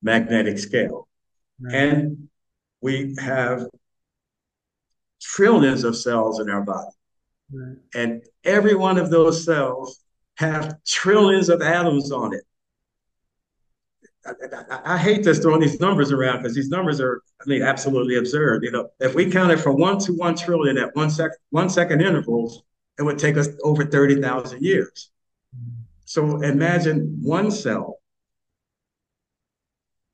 [0.00, 1.08] magnetic scale.
[1.60, 1.74] Right.
[1.74, 2.28] And
[2.80, 3.66] we have
[5.20, 6.94] trillions of cells in our body.
[7.52, 7.76] Right.
[7.94, 10.04] And every one of those cells
[10.36, 12.44] have trillions of atoms on it.
[14.70, 18.16] I, I, hate just throwing these numbers around because these numbers are, I mean, absolutely
[18.16, 18.64] absurd.
[18.64, 22.00] You know, if we counted from one to one trillion at one sec, one second
[22.00, 22.62] intervals,
[22.98, 25.10] it would take us over thirty thousand years.
[26.04, 28.00] So imagine one cell.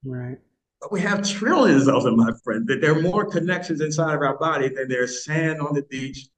[0.04, 0.38] Right.
[0.80, 2.66] But we have trillions of them, my friend.
[2.66, 6.28] That there are more connections inside of our body than there's sand on the beach,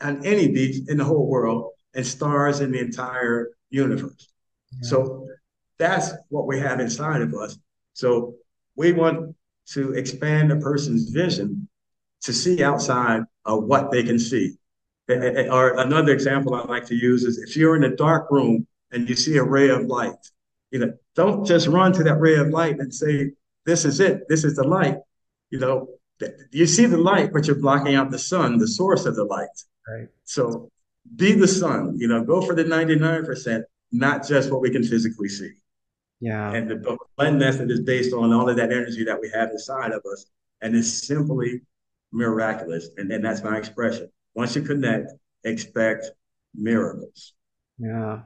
[0.00, 4.32] on any beach in the whole world, and stars in the entire universe.
[4.72, 4.88] Yeah.
[4.88, 5.28] So
[5.78, 7.58] that's what we have inside of us.
[7.92, 8.34] So
[8.76, 9.34] we want
[9.72, 11.68] to expand a person's vision
[12.22, 14.56] to see outside of what they can see.
[15.08, 19.08] Or another example I like to use is if you're in a dark room and
[19.08, 20.14] you see a ray of light,
[20.70, 23.32] you know, don't just run to that ray of light and say,
[23.64, 24.96] this is it, this is the light.
[25.50, 25.88] You know,
[26.50, 29.48] you see the light, but you're blocking out the sun, the source of the light.
[29.88, 30.08] Right.
[30.24, 30.70] So
[31.14, 33.62] be the sun, you know, go for the 99%,
[33.92, 35.52] not just what we can physically see.
[36.20, 36.52] Yeah.
[36.52, 39.92] And the blend method is based on all of that energy that we have inside
[39.92, 40.26] of us.
[40.62, 41.60] And it's simply
[42.12, 42.88] miraculous.
[42.96, 44.10] And, and that's my expression.
[44.34, 45.12] Once you connect,
[45.44, 46.10] expect
[46.54, 47.34] miracles.
[47.78, 48.20] Yeah.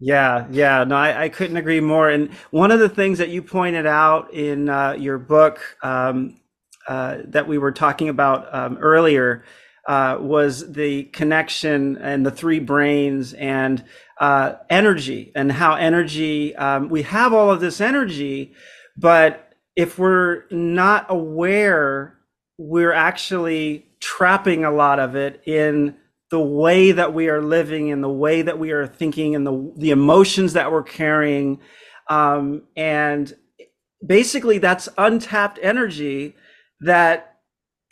[0.00, 2.10] Yeah, yeah, no, I, I couldn't agree more.
[2.10, 6.40] And one of the things that you pointed out in uh, your book um,
[6.88, 9.44] uh, that we were talking about um, earlier
[9.86, 13.84] uh, was the connection and the three brains and
[14.20, 18.52] uh, energy and how energy um, we have all of this energy
[18.96, 22.16] but if we're not aware
[22.58, 25.96] we're actually trapping a lot of it in
[26.30, 29.72] the way that we are living in the way that we are thinking and the,
[29.76, 31.60] the emotions that we're carrying
[32.08, 33.34] um, and
[34.04, 36.34] basically that's untapped energy
[36.80, 37.33] that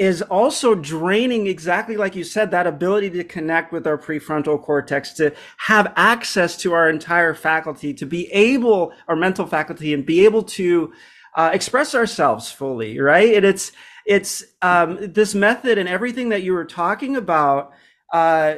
[0.02, 5.12] is also draining exactly like you said that ability to connect with our prefrontal cortex
[5.12, 10.24] to have access to our entire faculty to be able our mental faculty and be
[10.24, 10.92] able to
[11.36, 13.34] uh, express ourselves fully right?
[13.34, 13.70] And it's
[14.04, 17.70] it's um, this method and everything that you were talking about
[18.12, 18.56] uh,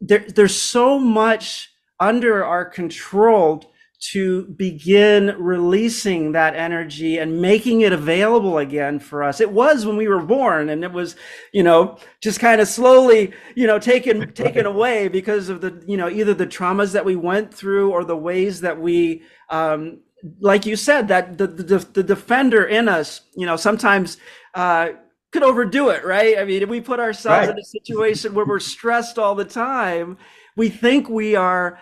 [0.00, 3.71] there, there's so much under our control
[4.02, 9.40] to begin releasing that energy and making it available again for us.
[9.40, 11.14] It was when we were born and it was,
[11.52, 15.96] you know, just kind of slowly, you know, taken taken away because of the, you
[15.96, 20.00] know, either the traumas that we went through or the ways that we um
[20.40, 24.16] like you said that the the, the defender in us, you know, sometimes
[24.54, 24.88] uh
[25.30, 26.38] could overdo it, right?
[26.38, 27.56] I mean, if we put ourselves right.
[27.56, 30.18] in a situation where we're stressed all the time,
[30.56, 31.78] we think we are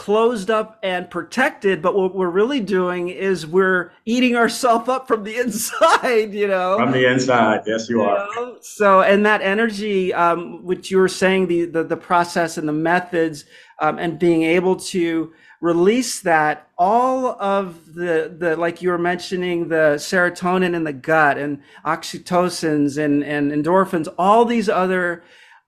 [0.00, 5.24] closed up and protected but what we're really doing is we're eating ourselves up from
[5.24, 8.56] the inside you know from the inside yes you, you are know?
[8.62, 12.72] so and that energy um, which you were saying the, the, the process and the
[12.72, 13.44] methods
[13.82, 19.68] um, and being able to release that all of the the like you were mentioning
[19.68, 25.22] the serotonin in the gut and oxytocins and and endorphins all these other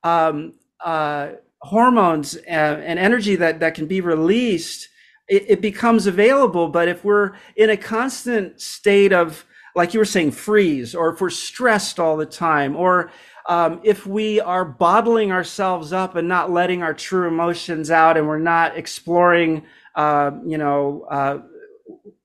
[0.04, 4.88] um, uh, hormones and, and, energy that, that can be released,
[5.28, 6.68] it, it becomes available.
[6.68, 9.44] But if we're in a constant state of,
[9.74, 13.10] like you were saying, freeze, or if we're stressed all the time, or
[13.48, 18.26] um, if we are bottling ourselves up and not letting our true emotions out, and
[18.26, 21.38] we're not exploring, uh, you know, uh,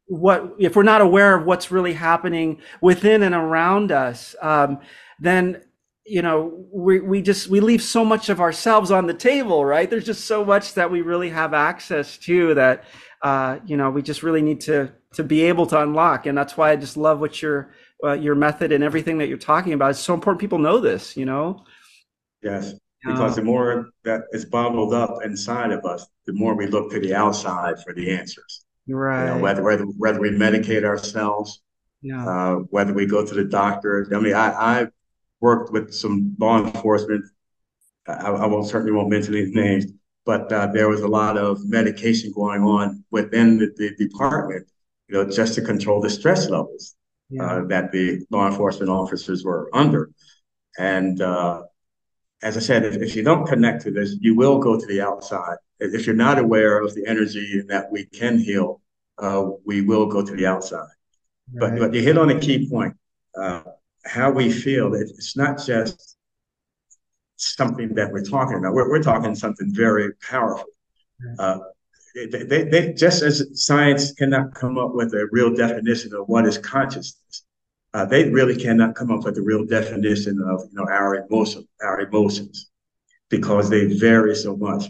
[0.07, 4.79] what if we're not aware of what's really happening within and around us, um,
[5.19, 5.61] then
[6.07, 9.89] you know we, we just we leave so much of ourselves on the table right?
[9.89, 12.85] There's just so much that we really have access to that
[13.21, 16.25] uh, you know we just really need to to be able to unlock.
[16.25, 19.37] And that's why i just love what your uh, your method and everything that you're
[19.37, 19.91] talking about.
[19.91, 21.65] It's so important people know this you know?
[22.41, 22.73] Yes.
[23.05, 26.99] Because the more that is bottled up inside of us the more we look to
[26.99, 28.65] the outside for the answers.
[28.89, 31.61] Right you know, whether, whether whether we medicate ourselves
[32.03, 32.27] yeah.
[32.27, 34.07] Uh, whether we go to the doctor.
[34.13, 34.87] I mean i i
[35.39, 37.25] worked with some law enforcement.
[38.07, 39.85] I, I won't certainly won't mention any names,
[40.25, 44.67] but uh, there was a lot of medication going on within the, the department,
[45.07, 46.95] you know, just to control the stress levels
[47.29, 47.45] yeah.
[47.45, 50.09] uh, that the law enforcement officers were under.
[50.77, 51.63] And uh,
[52.41, 55.01] as I said, if, if, you don't connect to this, you will go to the
[55.01, 55.57] outside.
[55.79, 58.81] If you're not aware of the energy that we can heal,
[59.17, 60.87] uh, we will go to the outside.
[61.53, 61.71] Right.
[61.71, 62.95] But, but you hit on a key point.
[64.07, 66.17] How we feel, it's not just
[67.35, 68.73] something that we're talking about.
[68.73, 70.65] We're, we're talking something very powerful.
[71.39, 71.59] Uh,
[72.15, 76.45] they, they, they, just as science cannot come up with a real definition of what
[76.47, 77.43] is consciousness,
[77.93, 81.67] uh, they really cannot come up with a real definition of you know our emotion,
[81.81, 82.69] our emotions,
[83.29, 84.85] because they vary so much.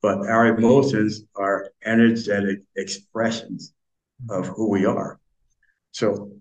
[0.00, 3.72] But our emotions are energetic expressions
[4.28, 5.20] of who we are.
[5.92, 6.32] So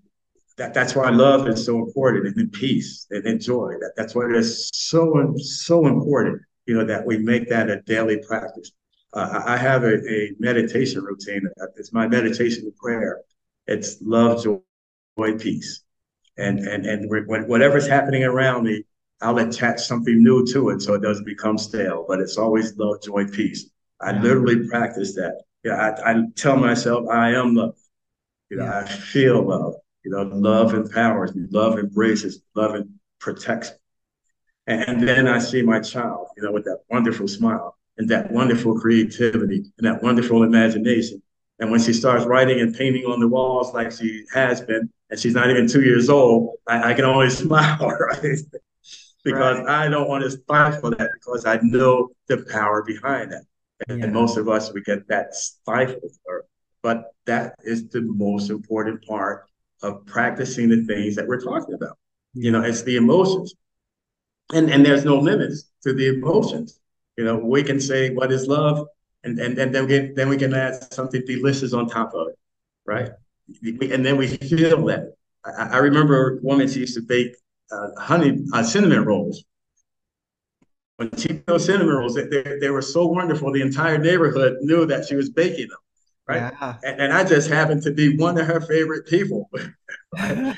[0.62, 3.74] that, that's why love is so important and in peace and in joy.
[3.80, 7.82] That, that's why it is so so important, you know, that we make that a
[7.82, 8.72] daily practice.
[9.14, 11.50] Uh, I have a, a, meditation routine.
[11.78, 13.22] It's my meditation and prayer.
[13.66, 14.60] It's love, joy,
[15.18, 15.82] joy, peace,
[16.38, 18.84] and and and whatever's happening around me,
[19.22, 22.06] I'll attach something new to it so it doesn't become stale.
[22.08, 23.68] But it's always love, joy, peace.
[24.00, 25.42] I literally practice that.
[25.64, 27.76] Yeah, I, I tell myself I am love.
[28.52, 28.80] You know, yeah.
[28.80, 29.76] I feel love.
[30.04, 33.78] You know, love empowers me, love embraces, love and protects me.
[34.68, 38.80] And then I see my child, you know, with that wonderful smile and that wonderful
[38.80, 41.22] creativity and that wonderful imagination.
[41.60, 45.20] And when she starts writing and painting on the walls like she has been, and
[45.20, 48.38] she's not even two years old, I, I can only smile, right?
[49.24, 49.86] because right.
[49.86, 53.44] I don't want to stifle that because I know the power behind that.
[53.88, 54.06] And, yeah.
[54.06, 56.12] and most of us, we get that stifled.
[56.26, 56.46] Or,
[56.82, 59.46] but that is the most important part
[59.82, 61.98] of practicing the things that we're talking about.
[62.34, 63.54] You know, it's the emotions.
[64.54, 66.80] And and there's no limits to the emotions.
[67.18, 68.88] You know, we can say what is love,
[69.24, 72.40] and and, and then we then we can add something delicious on top of it,
[72.86, 73.12] right?
[73.64, 75.14] And then we feel that.
[75.44, 77.36] I, I remember a woman she used to bake
[77.72, 79.44] uh, honey uh, cinnamon rolls.
[80.98, 83.52] When she made those cinnamon rolls, they, they, they were so wonderful.
[83.52, 85.80] The entire neighborhood knew that she was baking them
[86.32, 86.54] right?
[86.62, 86.76] Yeah.
[86.84, 89.50] And, and, I just happened to be one of her favorite people.
[90.18, 90.58] and,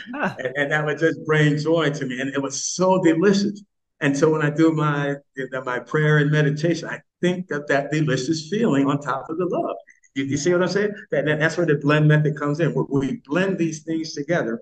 [0.56, 2.20] and, that would just bring joy to me.
[2.20, 3.62] And it was so delicious.
[4.02, 5.16] And so when I do my
[5.64, 9.76] my prayer and meditation, I think of that delicious feeling on top of the love.
[10.16, 10.94] You, you see what I'm saying?
[11.12, 12.74] That, that's where the blend method comes in.
[12.74, 14.60] Where we blend these things together.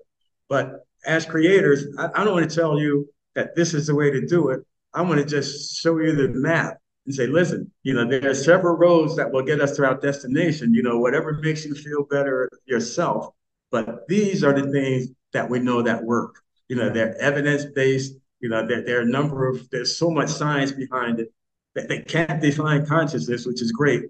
[0.48, 4.10] But as creators, I, I don't want to tell you that this is the way
[4.10, 4.60] to do it.
[4.94, 8.34] I want to just show you the map and say, listen, you know, there are
[8.34, 12.04] several roads that will get us to our destination, you know, whatever makes you feel
[12.04, 13.28] better yourself.
[13.70, 16.36] But these are the things that we know that work.
[16.68, 20.10] You know, they're evidence based, you know, there, there are a number of, there's so
[20.10, 21.32] much science behind it
[21.74, 24.02] that they can't define consciousness, which is great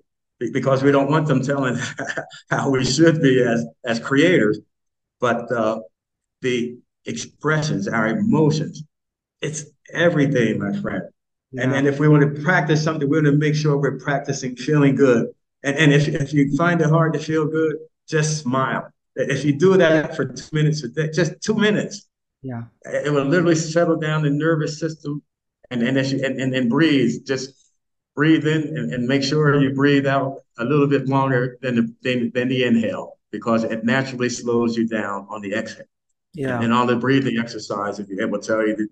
[0.53, 1.77] because we don't want them telling
[2.51, 4.59] how we should be as, as creators.
[5.21, 5.81] But uh,
[6.41, 8.83] the expressions, our emotions,
[9.41, 11.05] it's everything, my friend.
[11.53, 11.65] Yeah.
[11.65, 14.57] And, and if we want to practice something, we want to make sure we're practicing
[14.57, 15.29] feeling good.
[15.63, 17.77] And, and if, if you find it hard to feel good,
[18.09, 18.91] just smile.
[19.15, 22.09] If you do that for two minutes a day, just two minutes,
[22.43, 25.23] yeah, it will literally settle down the nervous system.
[25.71, 27.73] And and if you, and, and, and breathe, just
[28.17, 31.95] breathe in and, and make sure you breathe out a little bit longer than the
[32.03, 35.85] than, than the inhale because it naturally slows you down on the exhale.
[36.35, 36.57] Yeah.
[36.57, 38.89] And, and on the breathing exercise, if you will tell you to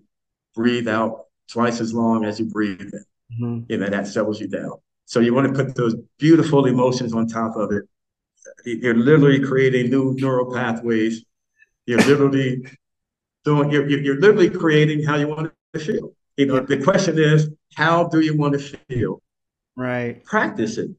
[0.55, 3.05] breathe out twice as long as you breathe in.
[3.33, 3.59] Mm-hmm.
[3.69, 4.73] You know, that settles you down.
[5.05, 7.83] So you want to put those beautiful emotions on top of it.
[8.65, 11.23] You're literally creating new neural pathways.
[11.85, 12.65] You're literally
[13.43, 16.13] doing, you're, you're literally creating how you want to feel.
[16.37, 19.21] You know, the question is, how do you want to feel?
[19.75, 20.23] Right.
[20.23, 20.91] Practice it.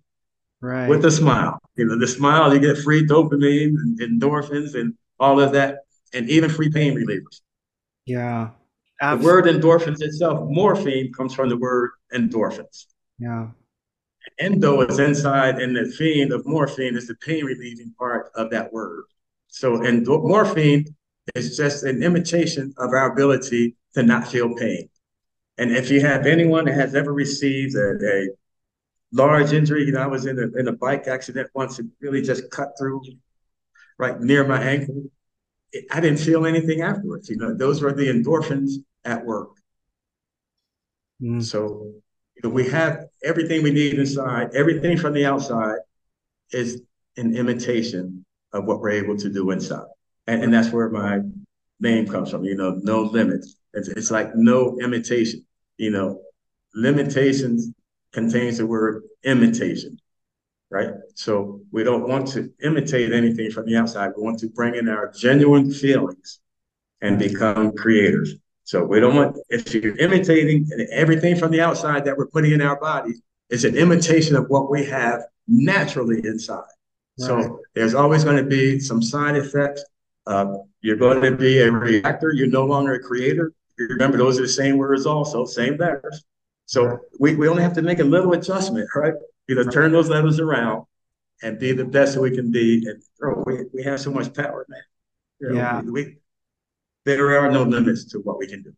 [0.60, 0.88] Right.
[0.88, 1.58] With a smile.
[1.76, 5.78] You know, the smile, you get free dopamine and endorphins and all of that,
[6.12, 7.40] and even free pain relievers.
[8.06, 8.50] Yeah.
[9.02, 9.24] Absolutely.
[9.24, 12.86] The word endorphins itself, morphine, comes from the word endorphins.
[13.18, 13.48] Yeah.
[14.38, 18.72] Endo is inside, and the fiend of morphine is the pain relieving part of that
[18.72, 19.04] word.
[19.48, 20.86] So, and morphine
[21.34, 24.88] is just an imitation of our ability to not feel pain.
[25.58, 28.28] And if you have anyone that has ever received a, a
[29.12, 32.22] large injury, you know, I was in a, in a bike accident once, it really
[32.22, 33.02] just cut through
[33.98, 35.10] right near my ankle.
[35.72, 37.28] It, I didn't feel anything afterwards.
[37.28, 38.74] You know, those were the endorphins
[39.04, 39.50] at work.
[41.22, 41.42] Mm.
[41.42, 41.92] So
[42.36, 44.54] you know, we have everything we need inside.
[44.54, 45.78] Everything from the outside
[46.50, 46.82] is
[47.16, 49.86] an imitation of what we're able to do inside.
[50.26, 51.20] And, and that's where my
[51.80, 52.44] name comes from.
[52.44, 53.56] You know, no limits.
[53.74, 55.44] It's, it's like no imitation.
[55.76, 56.22] You know,
[56.74, 57.72] limitations
[58.12, 59.98] contains the word imitation,
[60.70, 60.90] right?
[61.14, 64.12] So we don't want to imitate anything from the outside.
[64.16, 66.40] We want to bring in our genuine feelings
[67.00, 68.34] and become creators.
[68.64, 72.62] So we don't want, if you're imitating everything from the outside that we're putting in
[72.62, 76.62] our bodies, it's an imitation of what we have naturally inside.
[77.18, 77.26] Right.
[77.26, 79.84] So there's always going to be some side effects.
[80.26, 82.32] Uh, you're going to be a reactor.
[82.32, 83.52] You're no longer a creator.
[83.78, 86.24] Remember, those are the same words also, same letters.
[86.66, 89.14] So we, we only have to make a little adjustment, right?
[89.48, 90.86] You know, turn those letters around
[91.42, 92.86] and be the best that we can be.
[92.86, 94.80] And oh, we, we have so much power, man.
[95.40, 95.80] You know, yeah.
[95.80, 96.16] We, we,
[97.04, 98.72] there are no limits to what we can do.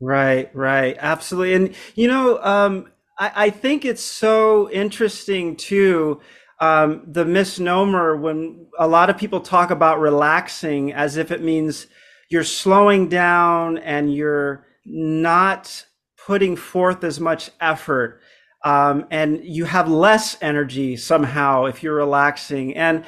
[0.00, 0.96] Right, right.
[0.98, 1.54] Absolutely.
[1.54, 6.20] And, you know, um, I, I think it's so interesting too.
[6.60, 11.86] Um, the misnomer when a lot of people talk about relaxing as if it means
[12.30, 15.84] you're slowing down and you're not
[16.16, 18.20] putting forth as much effort
[18.64, 23.04] um, and you have less energy somehow if you're relaxing and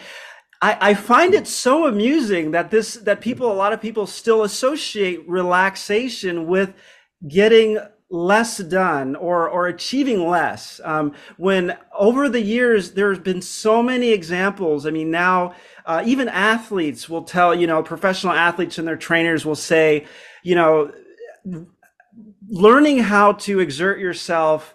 [0.60, 4.42] I, I, find it so amusing that this that people a lot of people still
[4.42, 6.74] associate relaxation with
[7.26, 7.78] getting
[8.10, 10.80] less done or or achieving less.
[10.82, 14.86] Um, when over the years there's been so many examples.
[14.86, 15.54] I mean now
[15.86, 20.06] uh, even athletes will tell you know professional athletes and their trainers will say
[20.42, 20.92] you know
[22.48, 24.74] learning how to exert yourself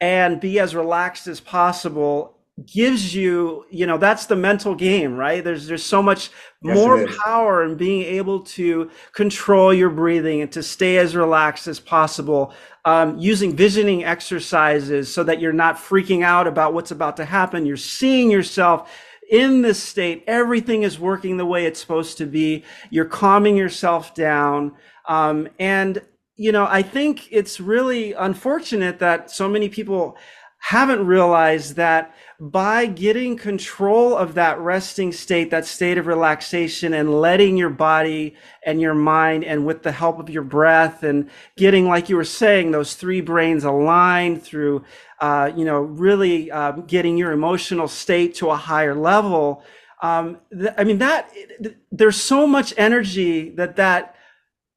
[0.00, 5.44] and be as relaxed as possible gives you you know that's the mental game right?
[5.44, 6.30] There's there's so much
[6.62, 11.66] yes, more power in being able to control your breathing and to stay as relaxed
[11.66, 12.54] as possible
[12.86, 17.66] um, using visioning exercises so that you're not freaking out about what's about to happen.
[17.66, 18.90] You're seeing yourself
[19.30, 20.24] in this state.
[20.26, 22.64] Everything is working the way it's supposed to be.
[22.88, 24.72] You're calming yourself down.
[25.08, 26.00] Um, and
[26.36, 30.16] you know, I think it's really unfortunate that so many people
[30.58, 37.20] haven't realized that by getting control of that resting state, that state of relaxation and
[37.20, 38.34] letting your body
[38.64, 42.24] and your mind and with the help of your breath and getting, like you were
[42.24, 44.84] saying, those three brains aligned through,
[45.20, 49.62] uh, you know, really uh, getting your emotional state to a higher level.
[50.02, 54.14] Um, th- I mean, that th- there's so much energy that that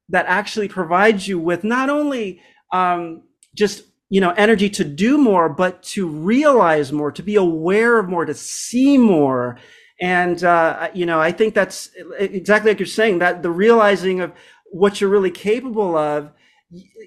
[0.08, 2.40] that actually provides you with not only
[2.72, 3.22] um,
[3.54, 8.08] just you know energy to do more but to realize more to be aware of
[8.08, 9.56] more to see more.
[10.02, 14.32] And uh, you know i think that's exactly like you're saying that the realizing of
[14.70, 16.32] what you're really capable of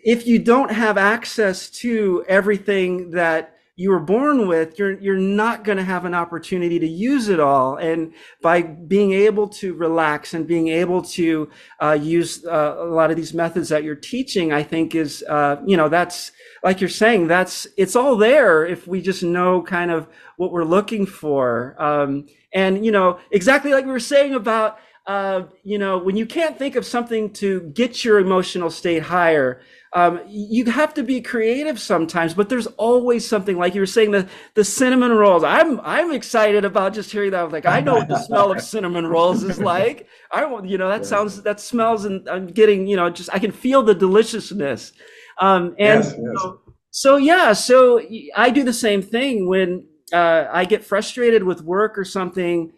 [0.03, 5.63] if you don't have access to everything that you were born with, you're you're not
[5.63, 7.75] going to have an opportunity to use it all.
[7.77, 11.49] And by being able to relax and being able to
[11.81, 15.57] uh, use uh, a lot of these methods that you're teaching, I think is uh,
[15.65, 16.31] you know that's
[16.63, 20.07] like you're saying that's it's all there if we just know kind of
[20.37, 21.75] what we're looking for.
[21.81, 26.27] Um, and you know exactly like we were saying about uh, you know when you
[26.27, 29.61] can't think of something to get your emotional state higher
[29.95, 34.09] um, you have to be creative sometimes, but there's always something like you were saying
[34.09, 35.43] the the cinnamon rolls.
[35.43, 37.51] I'm I'm excited about just hearing that.
[37.51, 40.07] Like I know what the smell of cinnamon rolls is like.
[40.31, 43.37] I want you know that sounds that smells and I'm getting you know just I
[43.37, 44.93] can feel the deliciousness.
[45.39, 46.41] Um, and yes, yes.
[46.41, 46.61] So,
[46.95, 48.01] so, yeah, so
[48.35, 52.71] I do the same thing when uh, I get frustrated with work or something.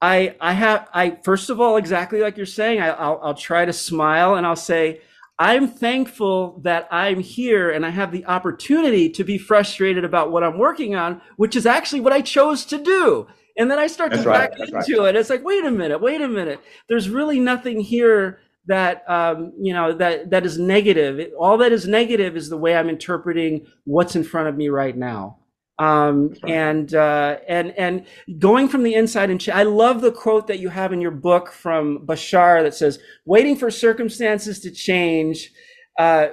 [0.00, 2.80] I I have I first of all exactly like you're saying.
[2.80, 5.00] I, I'll I'll try to smile and I'll say
[5.40, 10.44] I'm thankful that I'm here and I have the opportunity to be frustrated about what
[10.44, 13.26] I'm working on, which is actually what I chose to do.
[13.56, 14.50] And then I start That's to right.
[14.50, 15.14] back into right.
[15.14, 15.18] it.
[15.18, 16.60] It's like, wait a minute, wait a minute.
[16.90, 21.32] There's really nothing here that um, you know that that is negative.
[21.38, 24.96] All that is negative is the way I'm interpreting what's in front of me right
[24.96, 25.38] now.
[25.80, 28.06] Um, and uh, and and
[28.38, 31.10] going from the inside and ch- I love the quote that you have in your
[31.10, 35.50] book from Bashar that says, "Waiting for circumstances to change."
[35.98, 36.28] Uh,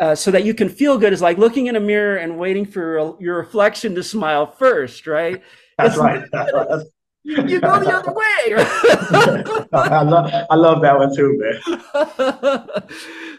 [0.00, 2.66] uh, so that you can feel good is like looking in a mirror and waiting
[2.66, 5.42] for your reflection to smile first, right?
[5.78, 6.22] That's it's, right.
[6.32, 6.86] That's right.
[7.26, 9.66] You, go the other way.
[9.72, 12.68] I love I love that one too, man.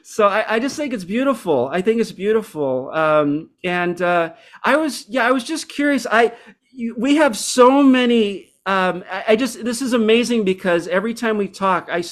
[0.04, 1.70] so I, I, just think it's beautiful.
[1.72, 2.92] I think it's beautiful.
[2.92, 6.06] Um, and uh, I was yeah, I was just curious.
[6.12, 6.34] I
[6.74, 8.52] you, we have so many.
[8.66, 12.04] Um, I, I just this is amazing because every time we talk, I.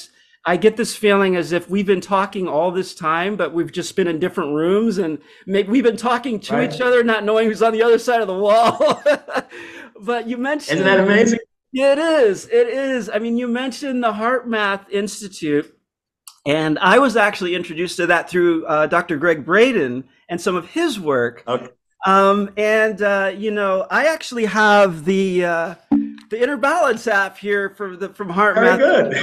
[0.48, 3.96] I get this feeling as if we've been talking all this time, but we've just
[3.96, 6.72] been in different rooms and maybe we've been talking to right.
[6.72, 9.02] each other, not knowing who's on the other side of the wall.
[10.00, 11.40] but you mentioned Isn't that amazing?
[11.78, 12.46] It is.
[12.46, 13.10] It is.
[13.10, 15.78] I mean, you mentioned the HeartMath Institute,
[16.46, 19.18] And I was actually introduced to that through uh, Dr.
[19.18, 21.44] Gregg Braden and some of his work.
[21.46, 21.68] Okay.
[22.06, 25.74] Um, and uh, you know, I actually have the uh,
[26.30, 29.14] the inner balance app here from the from Heart Very good.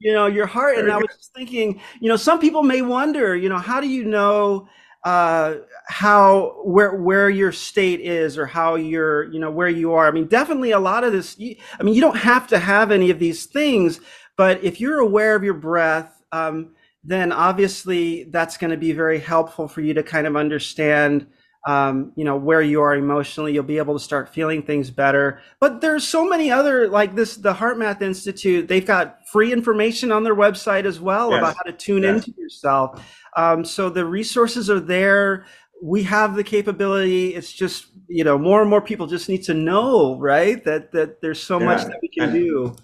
[0.00, 0.76] You know, your heart.
[0.76, 3.78] Very and I was just thinking, you know, some people may wonder, you know, how
[3.78, 4.68] do you know
[5.04, 5.54] uh,
[5.86, 10.06] how where where your state is or how you're, you know, where you are?
[10.06, 11.38] I mean, definitely a lot of this.
[11.38, 14.00] You, I mean, you don't have to have any of these things,
[14.36, 16.22] but if you're aware of your breath.
[16.32, 21.26] Um, then obviously that's going to be very helpful for you to kind of understand
[21.66, 25.42] um, you know where you are emotionally you'll be able to start feeling things better
[25.60, 30.24] but there's so many other like this the HeartMath institute they've got free information on
[30.24, 31.38] their website as well yes.
[31.38, 32.26] about how to tune yes.
[32.26, 33.04] into yourself
[33.36, 35.46] um, so the resources are there
[35.82, 39.54] we have the capability it's just you know more and more people just need to
[39.54, 41.64] know right that that there's so yeah.
[41.64, 42.74] much that we can do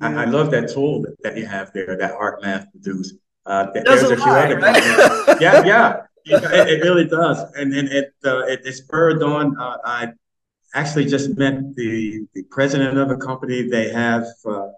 [0.00, 3.14] I, I, love that tool that, you have there that HeartMath produce
[3.46, 5.40] uh, there's a few other right?
[5.40, 9.56] yeah yeah it, it, really does, and and it uh, it, it spurred on.
[9.58, 10.12] Uh, I
[10.74, 13.62] actually just met the the president of a company.
[13.62, 14.68] They have uh,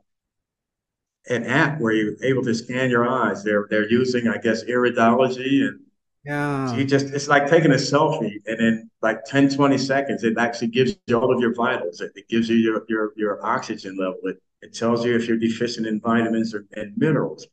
[1.29, 3.45] an app where you're able to scan your eyes.
[3.45, 5.81] They're they're using, I guess, iridology and.
[6.25, 6.75] Yeah.
[6.75, 10.67] you just, it's like taking a selfie and in like 10, 20 seconds, it actually
[10.67, 12.03] gives you all of your vitals.
[12.03, 14.19] It, it gives you your, your, your oxygen level.
[14.25, 17.47] It, it tells you if you're deficient in vitamins or, and minerals.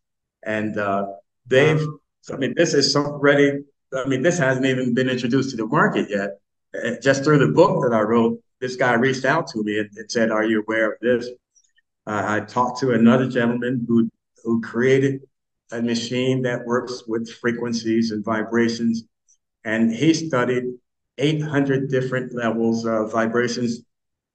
[0.44, 1.06] And uh,
[1.48, 1.88] they've,
[2.34, 3.62] I mean, this is some ready
[3.96, 6.40] I mean, this hasn't even been introduced to the market yet.
[6.74, 9.90] Uh, just through the book that I wrote, this guy reached out to me and,
[9.96, 11.30] and said, "Are you aware of this?"
[12.08, 14.10] Uh, I talked to another gentleman who
[14.44, 15.22] who created
[15.72, 19.04] a machine that works with frequencies and vibrations,
[19.64, 20.66] and he studied
[21.18, 23.82] 800 different levels of vibrations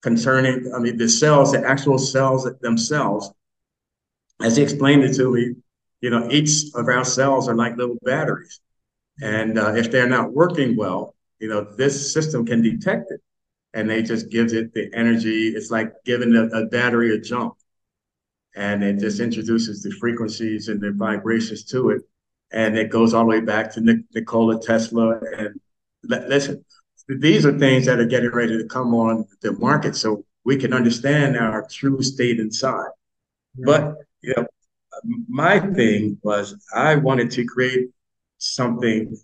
[0.03, 3.31] concerning, I mean, the cells, the actual cells themselves.
[4.43, 5.55] As he explained it to me,
[6.01, 8.61] you know, each of our cells are like little batteries.
[9.21, 13.21] And uh, if they're not working well, you know, this system can detect it
[13.75, 15.49] and they just gives it the energy.
[15.49, 17.55] It's like giving a, a battery a jump
[18.57, 22.03] and it just introduces the frequencies and the vibrations to it.
[22.53, 25.21] And it goes all the way back to Nikola Tesla.
[25.39, 25.61] And
[26.03, 26.65] listen,
[27.09, 30.73] these are things that are getting ready to come on the market so we can
[30.73, 32.89] understand our true state inside.
[33.57, 34.47] But, you know,
[35.29, 37.91] my thing was I wanted to create
[38.39, 39.17] something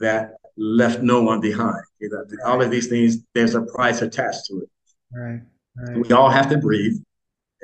[0.00, 1.84] that left no one behind.
[2.00, 4.68] You know, all of these things, there's a price attached to it.
[5.12, 5.40] Right.
[5.76, 5.96] right.
[5.96, 6.96] We all have to breathe.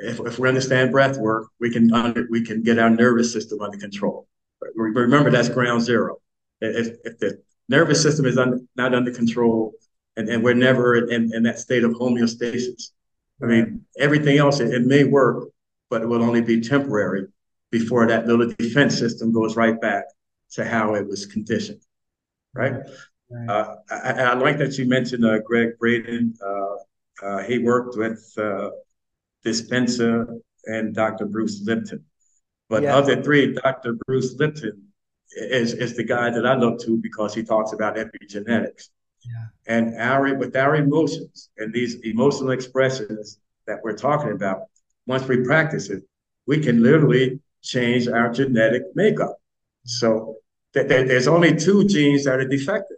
[0.01, 3.61] If, if we understand breath work, we can under, we can get our nervous system
[3.61, 4.27] under control.
[4.59, 6.17] But remember, that's ground zero.
[6.59, 9.73] If, if the nervous system is un, not under control,
[10.17, 12.91] and, and we're never in, in that state of homeostasis.
[13.41, 15.49] I mean, everything else, it, it may work,
[15.89, 17.27] but it will only be temporary
[17.71, 20.03] before that little defense system goes right back
[20.51, 21.81] to how it was conditioned,
[22.53, 22.73] right?
[23.29, 23.49] right.
[23.49, 26.35] Uh, I, I, like that you mentioned uh, Gregg Braden.
[26.45, 26.75] Uh,
[27.25, 28.21] uh he worked with
[29.45, 31.25] Dispenza and Dr.
[31.25, 32.03] Bruce Lipton.
[32.69, 32.97] But yeah.
[32.97, 33.97] of the three, Dr.
[34.05, 34.87] Bruce Lipton
[35.31, 38.89] is, is the guy that I look to because he talks about epigenetics.
[39.23, 39.45] Yeah.
[39.67, 44.63] And our with our emotions and these emotional expressions that we're talking about,
[45.05, 46.03] once we practice it,
[46.47, 49.37] we can literally change our genetic makeup.
[49.85, 50.37] So
[50.73, 52.97] there's only two genes that are defective.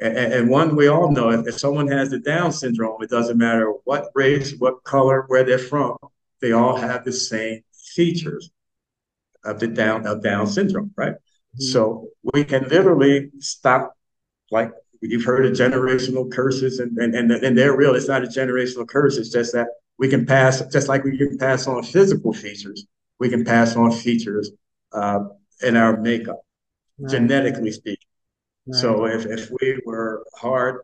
[0.00, 4.06] And, one we all know, if, someone has the Down syndrome, it doesn't matter what
[4.14, 5.96] race, what color, where they're from,
[6.40, 7.62] they all have the same
[7.94, 8.50] features
[9.44, 11.12] of the Down of Down syndrome, right?
[11.12, 11.62] Mm-hmm.
[11.64, 13.94] So we can literally stop,
[14.50, 14.72] like
[15.02, 17.94] you've heard of generational curses, and, and and and they're real.
[17.94, 19.18] It's not a generational curse.
[19.18, 22.86] It's just that we can pass, just like we can pass on physical features,
[23.18, 24.50] we can pass on features
[24.92, 25.24] uh,
[25.62, 26.40] in our makeup
[26.98, 27.10] right.
[27.10, 28.06] genetically speaking.
[28.66, 28.80] Right.
[28.80, 30.82] So if, if we were hard,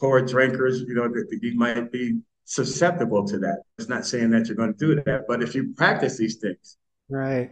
[0.00, 1.12] hardcore drinkers, you know,
[1.42, 3.62] you might be susceptible to that.
[3.78, 6.76] It's not saying that you're going to do that, but if you practice these things,
[7.08, 7.50] right,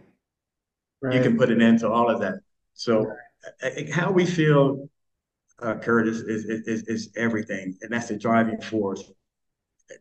[1.01, 1.15] right.
[1.15, 2.39] you can put an end to all of that.
[2.73, 3.11] So
[3.61, 3.89] right.
[3.89, 4.89] how we feel,
[5.61, 9.03] uh, Curtis, is, is, is everything, and that's the driving force.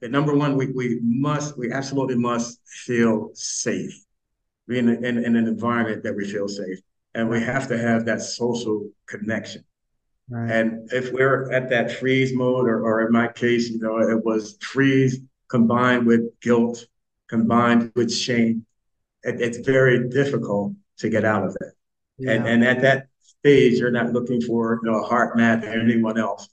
[0.00, 3.94] The number one, we, we must, we absolutely must feel safe.
[4.66, 6.80] Be in, in, in an environment that we feel safe
[7.16, 9.64] and we have to have that social connection.
[10.28, 10.50] Right.
[10.50, 14.22] And if we're at that freeze mode, or, or in my case, you know, it
[14.22, 16.86] was freeze combined with guilt,
[17.28, 18.66] combined with shame,
[19.22, 21.72] it, it's very difficult to get out of that.
[22.18, 22.32] Yeah.
[22.32, 26.18] And, and at that stage, you're not looking for you know, a HeartMath or anyone
[26.18, 26.48] else,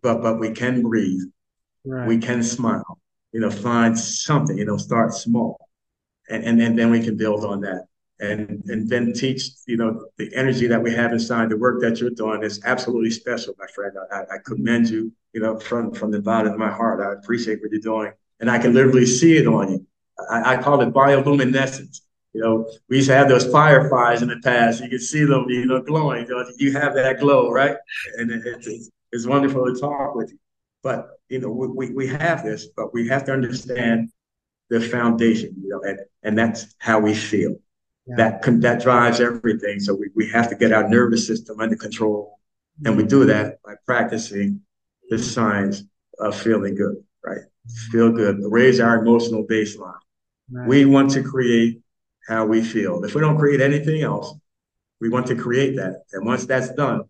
[0.00, 1.22] but but we can breathe,
[1.84, 2.06] right.
[2.06, 2.98] we can smile,
[3.32, 5.68] you know, find something, you know, start small,
[6.28, 7.86] and and, and then we can build on that
[8.20, 12.00] and and then teach you know the energy that we have inside the work that
[12.00, 13.92] you're doing is absolutely special my friend.
[14.12, 17.00] I, I commend you you know from from the bottom of my heart.
[17.00, 19.86] I appreciate what you're doing and i can literally see it on you.
[20.30, 22.00] I, I call it bioluminescence.
[22.32, 24.82] You know we used to have those fireflies in the past.
[24.82, 26.26] You can see them you know glowing.
[26.26, 27.76] You, know, you have that glow right?
[28.16, 30.38] And it, it's, it's wonderful to talk with you.
[30.82, 34.10] But you know we, we have this but we have to understand
[34.70, 37.56] the foundation you know and, and that's how we feel
[38.16, 39.80] that that drives everything.
[39.80, 42.38] So we, we have to get our nervous system under control.
[42.84, 44.60] And we do that by practicing
[45.10, 45.82] the science
[46.18, 47.42] of feeling good, right?
[47.90, 49.94] Feel good, raise our emotional baseline.
[50.50, 50.68] Right.
[50.68, 51.80] We want to create
[52.26, 53.04] how we feel.
[53.04, 54.34] If we don't create anything else,
[55.00, 56.04] we want to create that.
[56.12, 57.02] And once that's done,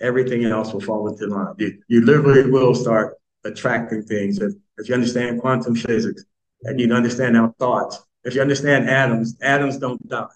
[0.00, 1.54] everything else will fall into line.
[1.58, 4.38] You, you literally will start attracting things.
[4.38, 6.24] If, if you understand quantum physics
[6.62, 10.26] and you understand our thoughts, if you understand atoms, atoms don't die.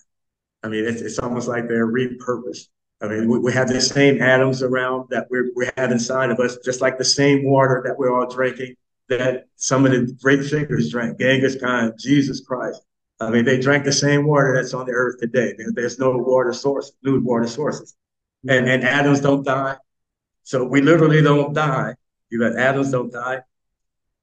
[0.63, 2.69] I mean, it's, it's almost like they're repurposed.
[3.01, 6.41] I mean, we, we have the same atoms around that we we have inside of
[6.41, 8.77] us, just like the same water that we're all drinking,
[9.09, 12.81] that some of the great figures drank, Genghis Khan, Jesus Christ.
[13.21, 15.55] I mean, they drank the same water that's on the earth today.
[15.75, 17.95] there's no water source, new water sources.
[18.49, 19.77] And, and atoms don't die.
[20.43, 21.95] So we literally don't die.
[22.31, 23.41] You know, atoms don't die.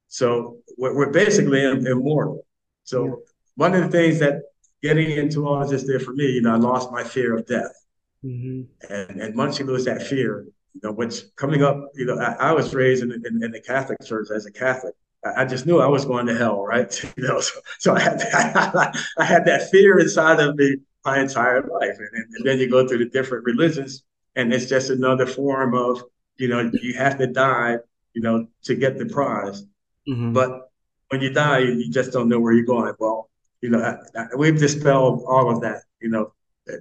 [0.07, 2.45] So we're, we're basically immortal.
[2.83, 3.23] So
[3.55, 4.43] one of the things that
[4.81, 7.45] getting into all of this there for me, you know, I lost my fear of
[7.45, 7.85] death.
[8.25, 8.93] Mm-hmm.
[8.93, 12.49] And, and once you lose that fear, you know, what's coming up, you know, I,
[12.49, 14.93] I was raised in, in, in, the Catholic church as a Catholic.
[15.25, 17.03] I, I, just knew I was going to hell, right?
[17.17, 21.19] you know, so, so I, had that, I had that fear inside of me my
[21.19, 21.97] entire life.
[21.97, 24.03] And, and, and then you go through the different religions,
[24.35, 26.03] and it's just another form of,
[26.37, 27.77] you know, you have to die,
[28.13, 29.63] you know, to get the prize.
[30.07, 30.33] Mm-hmm.
[30.33, 30.71] But
[31.09, 32.93] when you die, you just don't know where you're going.
[32.99, 33.29] Well,
[33.61, 33.97] you know,
[34.37, 35.83] we've dispelled all of that.
[36.01, 36.33] You know,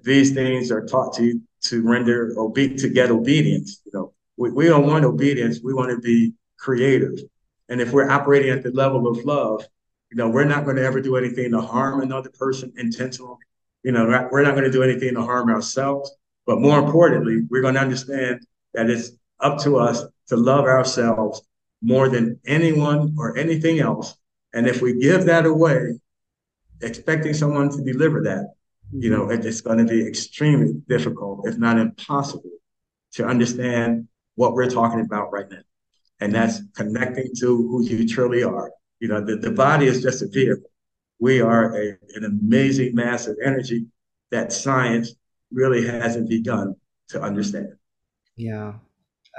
[0.02, 3.82] these things are taught to you to render obe- to get obedience.
[3.84, 5.60] You know, we, we don't want obedience.
[5.62, 7.22] We want to be creators.
[7.68, 9.66] And if we're operating at the level of love,
[10.10, 13.36] you know, we're not going to ever do anything to harm another person intentionally.
[13.82, 16.10] You know, we're not going to do anything to harm ourselves.
[16.46, 21.42] But more importantly, we're going to understand that it's up to us to love ourselves
[21.82, 24.16] more than anyone or anything else.
[24.52, 26.00] And if we give that away,
[26.82, 28.54] expecting someone to deliver that,
[28.92, 32.50] you know, it's going to be extremely difficult, if not impossible,
[33.12, 35.62] to understand what we're talking about right now.
[36.20, 38.72] And that's connecting to who you truly are.
[38.98, 40.70] You know, the, the body is just a vehicle.
[41.18, 43.86] We are a, an amazing mass of energy
[44.30, 45.12] that science
[45.52, 46.76] really hasn't begun
[47.08, 47.74] to understand.
[48.36, 48.74] Yeah,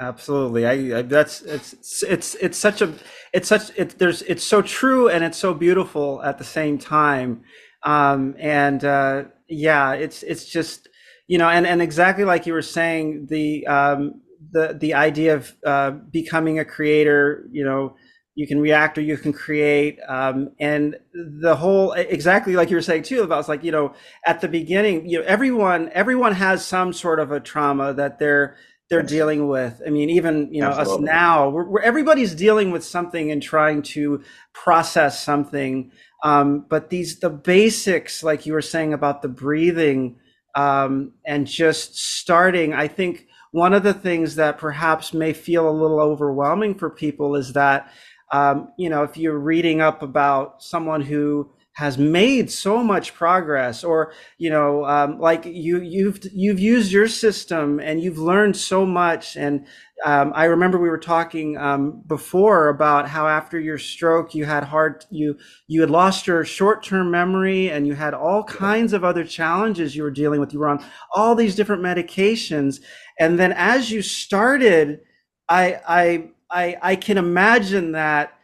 [0.00, 0.66] absolutely.
[0.66, 2.94] I, I that's it's it's it's such a
[3.32, 7.42] it's such it there's it's so true and it's so beautiful at the same time
[7.84, 10.88] um and uh yeah it's it's just
[11.26, 14.20] you know and and exactly like you were saying the um
[14.52, 17.94] the the idea of uh becoming a creator you know
[18.34, 22.82] you can react or you can create um, and the whole exactly like you were
[22.82, 23.92] saying too about it's like you know
[24.26, 28.56] at the beginning you know everyone everyone has some sort of a trauma that they're
[28.92, 29.80] they're dealing with.
[29.86, 31.08] I mean, even you know Absolutely.
[31.08, 34.22] us now, we're, we're, everybody's dealing with something and trying to
[34.52, 35.90] process something.
[36.22, 40.16] Um, but these the basics, like you were saying about the breathing
[40.54, 42.74] um, and just starting.
[42.74, 47.34] I think one of the things that perhaps may feel a little overwhelming for people
[47.34, 47.90] is that
[48.30, 53.82] um, you know if you're reading up about someone who has made so much progress
[53.82, 58.84] or you know um, like you you've you've used your system and you've learned so
[58.84, 59.36] much.
[59.36, 59.66] And
[60.04, 64.64] um, i remember we were talking um, before about how after your stroke you had
[64.64, 69.24] hard you you had lost your short-term memory and you had all kinds of other
[69.24, 70.52] challenges you were dealing with.
[70.52, 72.80] You were on all these different medications.
[73.18, 75.00] And then as you started
[75.48, 78.34] i i i, I can imagine that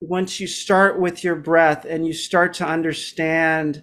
[0.00, 3.82] once you start with your breath and you start to understand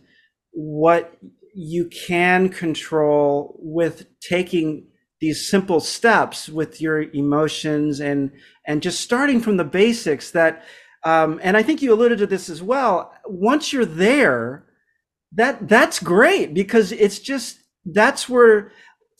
[0.51, 1.17] what
[1.53, 4.87] you can control with taking
[5.21, 8.31] these simple steps with your emotions and
[8.67, 10.63] and just starting from the basics that
[11.03, 14.65] um, and i think you alluded to this as well once you're there
[15.31, 18.71] that that's great because it's just that's where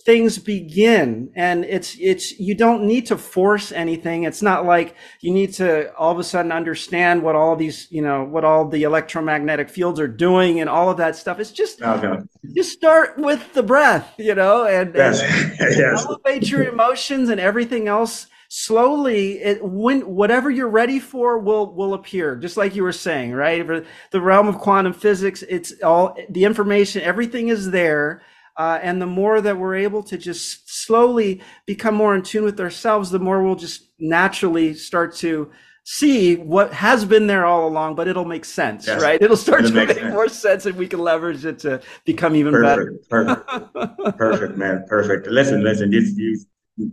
[0.06, 5.34] things begin and it's it's you don't need to force anything it's not like you
[5.34, 8.84] need to all of a sudden understand what all these you know what all the
[8.84, 12.24] electromagnetic fields are doing and all of that stuff it's just oh, okay.
[12.56, 15.22] just start with the breath you know and, yes.
[15.22, 16.06] and yes.
[16.06, 21.96] elevate your emotions and everything else slowly it when whatever you're ready for will will
[21.96, 23.66] appear just like you were saying right
[24.12, 28.22] the realm of quantum physics it's all the information everything is there
[28.58, 32.60] uh, and the more that we're able to just slowly become more in tune with
[32.60, 35.52] ourselves the more we'll just naturally start to
[35.86, 39.02] see what has been there all along, but it'll make sense, yes.
[39.02, 39.22] right?
[39.22, 40.14] It'll start it'll to make, make sense.
[40.14, 43.36] more sense and we can leverage it to become even perfect, better.
[43.46, 44.18] Perfect.
[44.18, 44.84] perfect, man.
[44.90, 45.28] Perfect.
[45.28, 46.44] Listen, listen, you, you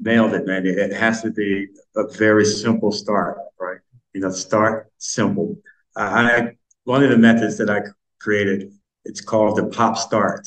[0.03, 0.67] nailed it, man.
[0.67, 3.79] It has to be a very simple start, right?
[4.13, 5.57] You know, start simple.
[5.97, 6.51] I
[6.85, 7.81] one of the methods that I
[8.21, 8.73] created,
[9.05, 10.47] it's called the pop start.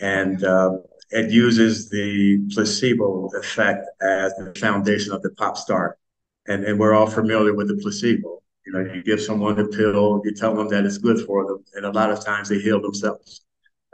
[0.00, 0.78] And uh,
[1.10, 5.98] it uses the placebo effect as the foundation of the pop start
[6.46, 8.42] and, and we're all familiar with the placebo.
[8.66, 11.64] You know, you give someone a pill, you tell them that it's good for them,
[11.74, 13.42] and a lot of times they heal themselves.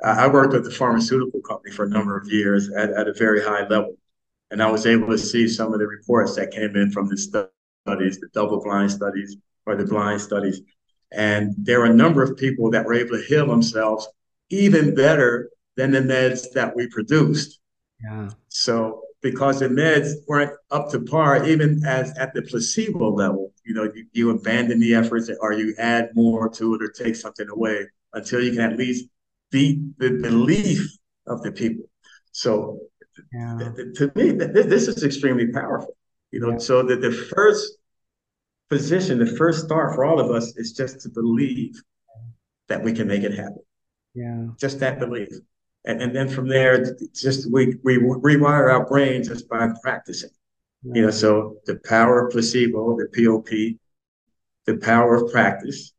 [0.03, 3.43] I worked with the pharmaceutical company for a number of years at, at a very
[3.43, 3.97] high level,
[4.51, 7.17] and I was able to see some of the reports that came in from the
[7.17, 10.61] studies, the double-blind studies or the blind studies,
[11.13, 14.09] and there were a number of people that were able to heal themselves
[14.51, 17.61] even better than the meds that we produced.
[18.03, 18.31] Yeah.
[18.49, 23.53] So because the meds weren't up to par, even as at the placebo level.
[23.65, 27.17] You know, you, you abandon the efforts or you add more to it or take
[27.17, 29.07] something away until you can at least
[29.51, 30.89] beat the belief
[31.27, 31.89] of the people.
[32.33, 32.79] So
[33.33, 33.59] yeah.
[33.59, 35.97] th- th- to me, th- this is extremely powerful.
[36.31, 36.59] You know, yeah.
[36.59, 37.79] so that the first
[38.69, 41.75] position, the first start for all of us is just to believe
[42.69, 43.63] that we can make it happen.
[44.15, 44.47] Yeah.
[44.59, 45.29] Just that belief.
[45.87, 50.31] And, and then from there, just we, we rewire our brain just by practicing.
[50.83, 53.79] You know, so the power of placebo, the POP,
[54.67, 55.93] the power of practice,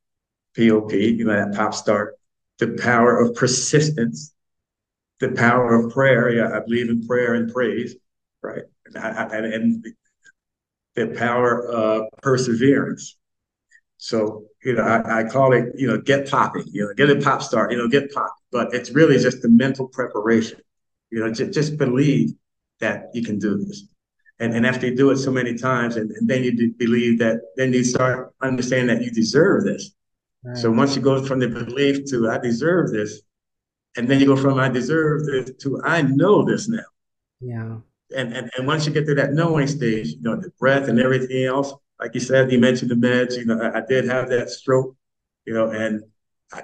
[0.55, 2.17] POP, you know, that pop start,
[2.59, 4.33] the power of persistence,
[5.19, 6.29] the power of prayer.
[6.29, 7.95] Yeah, I believe in prayer and praise,
[8.41, 8.63] right?
[8.95, 9.85] And, and
[10.95, 13.17] the power of perseverance.
[13.97, 17.19] So, you know, I, I, call it, you know, get popping, you know, get a
[17.19, 18.33] pop start, you know, get pop.
[18.51, 20.59] But it's really just the mental preparation.
[21.09, 22.33] You know, just, just believe
[22.79, 23.87] that you can do this.
[24.39, 27.41] And, and after you do it so many times, and, and then you believe that,
[27.55, 29.95] then you start understanding that you deserve this.
[30.43, 30.57] Right.
[30.57, 33.21] So once you go from the belief to I deserve this,
[33.95, 36.85] and then you go from I deserve this to I know this now.
[37.41, 37.77] Yeah.
[38.15, 40.99] And, and and once you get to that knowing stage, you know, the breath and
[40.99, 43.37] everything else, like you said, you mentioned the meds.
[43.37, 44.95] You know, I, I did have that stroke,
[45.45, 46.03] you know, and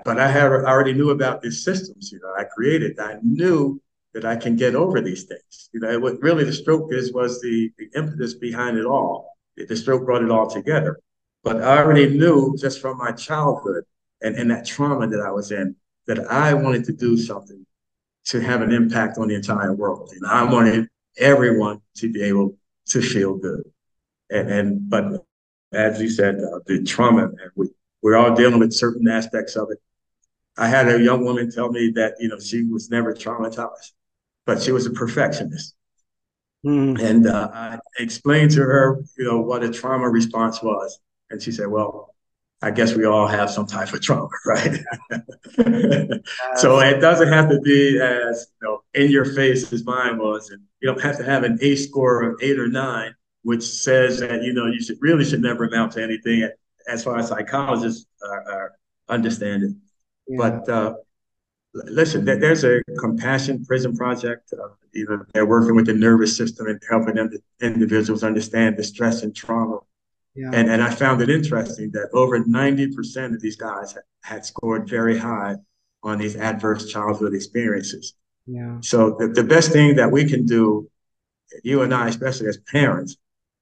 [0.06, 2.12] but I had already knew about these systems.
[2.12, 3.00] You know, I created.
[3.00, 3.82] I knew
[4.14, 5.70] that I can get over these things.
[5.74, 9.38] You know, what really the stroke is was the the impetus behind it all.
[9.58, 11.00] The stroke brought it all together.
[11.44, 13.84] But I already knew just from my childhood
[14.22, 15.76] and, and that trauma that I was in
[16.08, 17.66] that I wanted to do something
[18.26, 20.12] to have an impact on the entire world.
[20.14, 22.58] And I wanted everyone to be able
[22.88, 23.64] to feel good.
[24.30, 25.26] And, and but
[25.74, 27.70] as you said, uh, the trauma, and we,
[28.02, 29.80] we're all dealing with certain aspects of it.
[30.58, 33.92] I had a young woman tell me that, you know, she was never traumatized,
[34.46, 35.76] but she was a perfectionist.
[36.66, 37.02] Mm.
[37.02, 41.00] And uh, I explained to her, you know, what a trauma response was.
[41.30, 42.14] And she said, well,
[42.62, 44.80] I guess we all have some type of trauma, right?
[46.56, 50.52] so it doesn't have to be as, you know, in your face as mine was.
[50.52, 54.20] And you don't have to have an ACE score of eight or nine which says
[54.20, 56.50] that you know you should really should never amount to anything
[56.88, 58.72] as far as psychologists are, are
[59.10, 59.76] understand it.
[60.28, 60.38] Yeah.
[60.38, 60.94] But uh,
[61.74, 64.54] listen, there's a compassion prison project.
[64.54, 67.30] Uh, you know, they're working with the nervous system and helping them
[67.62, 69.80] individuals understand the stress and trauma.
[70.36, 70.50] Yeah.
[70.54, 75.18] And and I found it interesting that over 90% of these guys had scored very
[75.18, 75.56] high
[76.02, 78.14] on these adverse childhood experiences.
[78.46, 78.78] Yeah.
[78.82, 80.90] So the, the best thing that we can do,
[81.64, 83.16] you and I, especially as parents,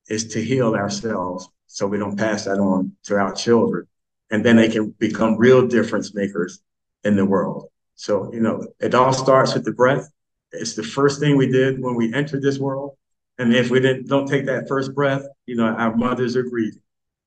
[0.08, 3.88] is to heal ourselves so we don't pass that on to our children.
[4.30, 6.62] And then they can become real difference makers
[7.04, 7.70] in the world.
[7.96, 10.10] So, you know, it all starts with the breath.
[10.52, 12.98] It's the first thing we did when we entered this world.
[13.38, 16.82] And if we didn't don't take that first breath, you know, our mothers are grieving.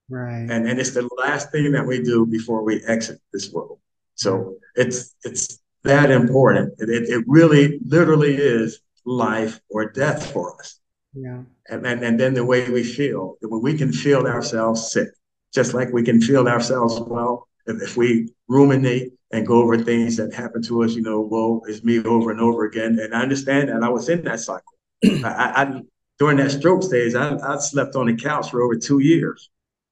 [0.09, 0.47] Right.
[0.51, 3.79] And and it's the last thing that we do before we exit this world.
[4.15, 6.75] So it's it's that important.
[6.79, 10.81] It, it really literally is life or death for us.
[11.15, 11.43] Yeah.
[11.69, 15.09] And, and, and then the way we feel, when we can feel ourselves sick,
[15.53, 20.17] just like we can feel ourselves well, if, if we ruminate and go over things
[20.17, 22.99] that happen to us, you know, woe is me over and over again.
[23.01, 24.63] And I understand that I was in that cycle.
[25.05, 25.83] I, I,
[26.19, 29.51] during that stroke stage, I, I slept on the couch for over two years.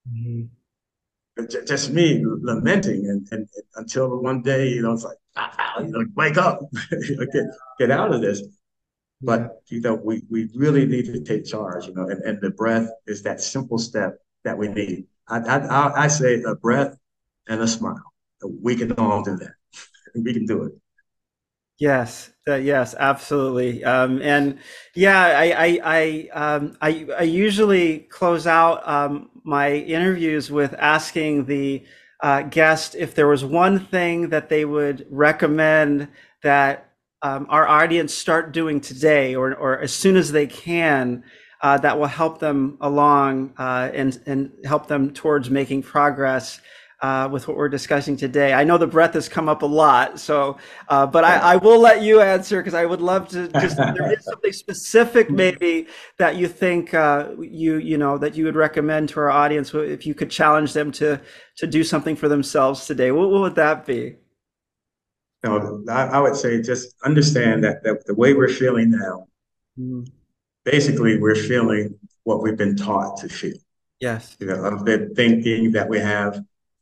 [0.09, 0.47] Mm-hmm.
[1.67, 6.05] Just me lamenting, and, and, until one day, you know, it's like, ah, you know,
[6.15, 6.61] wake up,
[6.91, 7.45] get,
[7.79, 8.43] get out of this.
[9.23, 12.51] But you know, we we really need to take charge, you know, and, and the
[12.51, 15.07] breath is that simple step that we need.
[15.29, 16.97] I I I say a breath
[17.49, 18.13] and a smile.
[18.61, 19.55] We can all do that.
[20.15, 20.73] we can do it.
[21.79, 23.85] Yes, uh, yes, absolutely.
[23.85, 24.59] Um, and
[24.95, 31.47] yeah, I I I, um, I, I usually close out um, my interviews with asking
[31.47, 31.85] the
[32.23, 36.09] uh, guest if there was one thing that they would recommend
[36.45, 36.92] that
[37.23, 41.23] um, our audience start doing today or, or as soon as they can
[41.63, 46.61] uh, that will help them along uh, and, and help them towards making progress
[47.03, 48.53] uh, with what we're discussing today.
[48.53, 50.57] I know the breath has come up a lot, so
[50.89, 53.49] uh, but I, I, will let you answer because I would love to.
[53.49, 58.45] Just there is something specific, maybe that you think uh, you you know that you
[58.45, 61.21] would recommend to our audience if you could challenge them to
[61.57, 63.11] to do something for themselves today.
[63.11, 64.19] What, what would that be?
[65.45, 69.27] No, I, I, would say just understand that, that the way we're feeling now,
[69.79, 70.09] mm.
[70.65, 73.57] basically we're feeling what we've been taught to feel.
[73.99, 74.37] Yes.
[74.39, 76.35] You know, of the thinking that we have,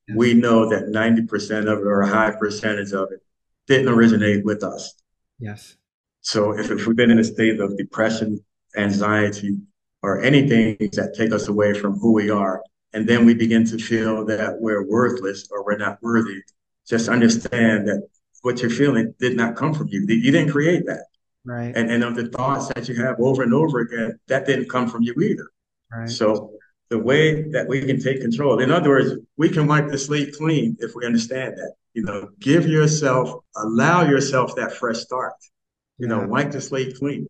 [0.09, 0.17] yes.
[0.17, 3.21] we know that 90% of it or a high percentage of it
[3.67, 4.95] didn't originate with us.
[5.39, 5.77] Yes.
[6.21, 8.45] So if, if we've been in a state of depression,
[8.77, 9.57] anxiety,
[10.03, 13.79] or anything that take us away from who we are, and then we begin to
[13.79, 16.43] feel that we're worthless or we're not worthy,
[16.87, 18.07] just understand that
[18.43, 20.05] what you're feeling did not come from you.
[20.07, 21.07] You didn't create that.
[21.45, 21.75] Right.
[21.75, 24.89] And and of the thoughts that you have over and over again, that didn't come
[24.89, 25.51] from you either.
[25.93, 26.09] Right.
[26.09, 26.53] So
[26.91, 30.35] the way that we can take control, in other words, we can wipe the slate
[30.37, 31.75] clean if we understand that.
[31.95, 35.33] You know, give yourself, allow yourself that fresh start.
[35.99, 36.17] You yeah.
[36.17, 37.27] know, wipe the slate clean.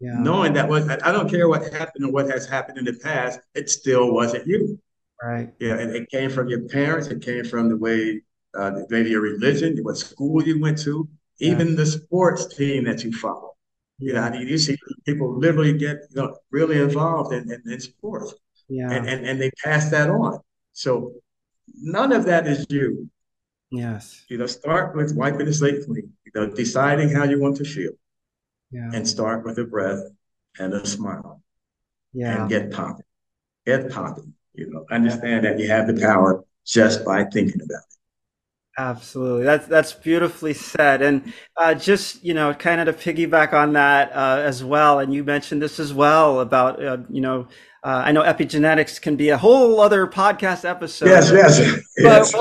[0.00, 0.18] Yeah.
[0.18, 3.38] Knowing that what I don't care what happened or what has happened in the past,
[3.54, 4.80] it still wasn't you.
[5.22, 5.52] Right.
[5.60, 7.06] Yeah, and it came from your parents.
[7.06, 8.22] It came from the way
[8.56, 11.76] uh, maybe your religion, what school you went to, even yeah.
[11.76, 13.50] the sports team that you follow.
[13.98, 14.76] You know, I mean, you see
[15.06, 18.34] people literally get you know really involved in, in, in sports,
[18.68, 18.90] yeah.
[18.90, 20.40] and, and and they pass that on.
[20.72, 21.12] So
[21.72, 23.08] none of that is you.
[23.70, 24.24] Yes.
[24.28, 26.12] You know, start with wiping the slate clean.
[26.26, 27.92] You know, deciding how you want to feel,
[28.70, 28.90] yeah.
[28.92, 30.02] and start with a breath
[30.58, 31.42] and a smile.
[32.12, 32.42] Yeah.
[32.42, 33.06] And get popping.
[33.66, 34.34] Get popping.
[34.54, 37.96] You know, understand that you have the power just by thinking about it.
[38.78, 43.74] Absolutely, that's that's beautifully said, and uh, just you know, kind of to piggyback on
[43.74, 44.98] that uh, as well.
[44.98, 47.48] And you mentioned this as well about uh, you know,
[47.84, 51.08] uh, I know epigenetics can be a whole other podcast episode.
[51.08, 52.32] Yes, yes, yes.
[52.32, 52.38] But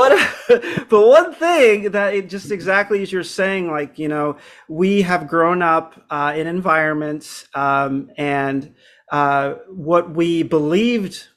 [0.48, 4.38] what, but one thing that it just exactly as you're saying, like you know,
[4.70, 8.74] we have grown up uh, in environments, um, and
[9.12, 11.28] uh, what we believed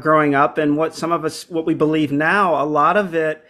[0.00, 3.44] growing up, and what some of us what we believe now, a lot of it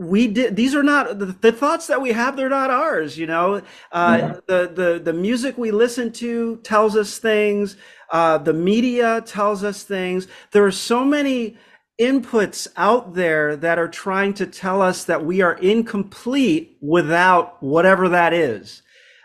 [0.00, 3.26] we did these are not the, the, thoughts that we have they're not ours you
[3.26, 3.60] know?
[3.92, 4.40] Uh, yeah.
[4.46, 7.76] the the the music we listen to tells us things.
[8.10, 10.26] Uh, the media tells us things.
[10.50, 11.56] There are so many
[12.00, 18.08] inputs out there that are trying to tell us that we are incomplete without whatever
[18.08, 18.82] that is.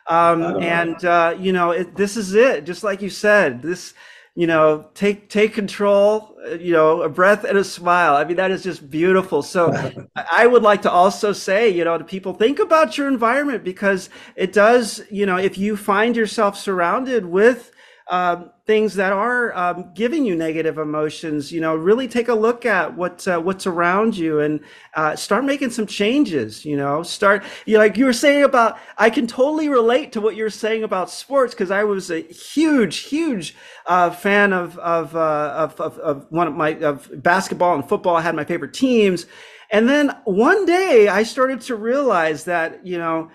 [0.08, 2.66] Um, and uh, you know it, this is it.
[2.66, 3.94] Just like you said this
[4.36, 8.16] you know, take take control, you know, a breath and a smile.
[8.16, 9.42] I mean, that is just beautiful.
[9.42, 9.74] So
[10.32, 14.10] I would like to also say, you know, to people, think about your environment because
[14.36, 17.72] it does, you know, if you find yourself surrounded with
[18.08, 22.64] um, things that are um, giving you negative emotions, you know, really take a look
[22.66, 24.60] at what uh, what's around you and
[24.94, 26.64] uh, start making some changes.
[26.64, 28.78] You know, start you know, like you were saying about.
[28.98, 32.98] I can totally relate to what you're saying about sports because I was a huge,
[32.98, 33.56] huge
[33.88, 38.16] uh, fan of of, uh, of, of of one of my of basketball and football.
[38.16, 39.26] I had my favorite teams,
[39.72, 43.32] and then one day I started to realize that you know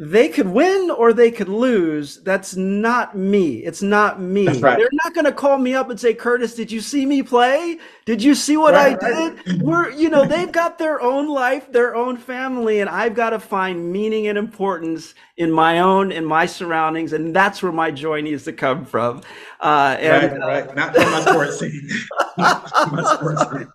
[0.00, 2.18] they could win or they could lose.
[2.22, 3.58] That's not me.
[3.58, 4.46] It's not me.
[4.46, 4.78] Right.
[4.78, 7.78] They're not going to call me up and say, "Curtis, did you see me play?
[8.04, 11.70] Did you see what right, I did?" We're, you know, they've got their own life,
[11.70, 16.24] their own family, and I've got to find meaning and importance in my own in
[16.24, 19.22] my surroundings, and that's where my joy needs to come from.
[19.60, 20.74] Uh, and, right, right.
[20.74, 21.88] Not from my sports team.
[22.38, 23.72] my sports team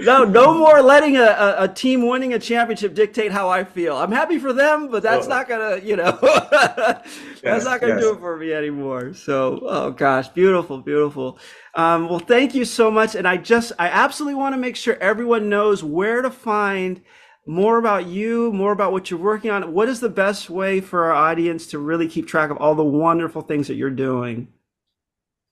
[0.00, 3.96] no, no more letting a, a, a, team winning a championship dictate how I feel.
[3.96, 5.28] I'm happy for them, but that's oh.
[5.28, 6.18] not gonna, you know,
[6.50, 8.02] that's yes, not gonna yes.
[8.02, 9.14] do it for me anymore.
[9.14, 11.38] So, oh gosh, beautiful, beautiful.
[11.74, 13.14] Um, well, thank you so much.
[13.14, 17.02] And I just, I absolutely want to make sure everyone knows where to find
[17.46, 19.72] more about you, more about what you're working on.
[19.72, 22.84] What is the best way for our audience to really keep track of all the
[22.84, 24.48] wonderful things that you're doing?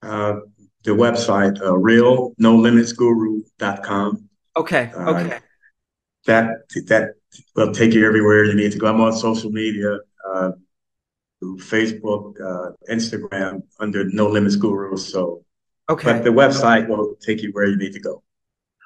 [0.03, 0.41] Uh,
[0.85, 4.29] the website, uh, realnolimitsguru.com.
[4.57, 4.93] Okay.
[4.95, 5.41] Uh, okay.
[6.27, 7.15] That that
[7.57, 8.87] will take you everywhere you need to go.
[8.87, 9.99] I'm on social media,
[10.33, 10.53] uh,
[11.43, 14.97] Facebook, uh, Instagram under No Limits Guru.
[14.97, 15.45] So,
[15.89, 16.13] okay.
[16.13, 18.23] But the website will take you where you need to go.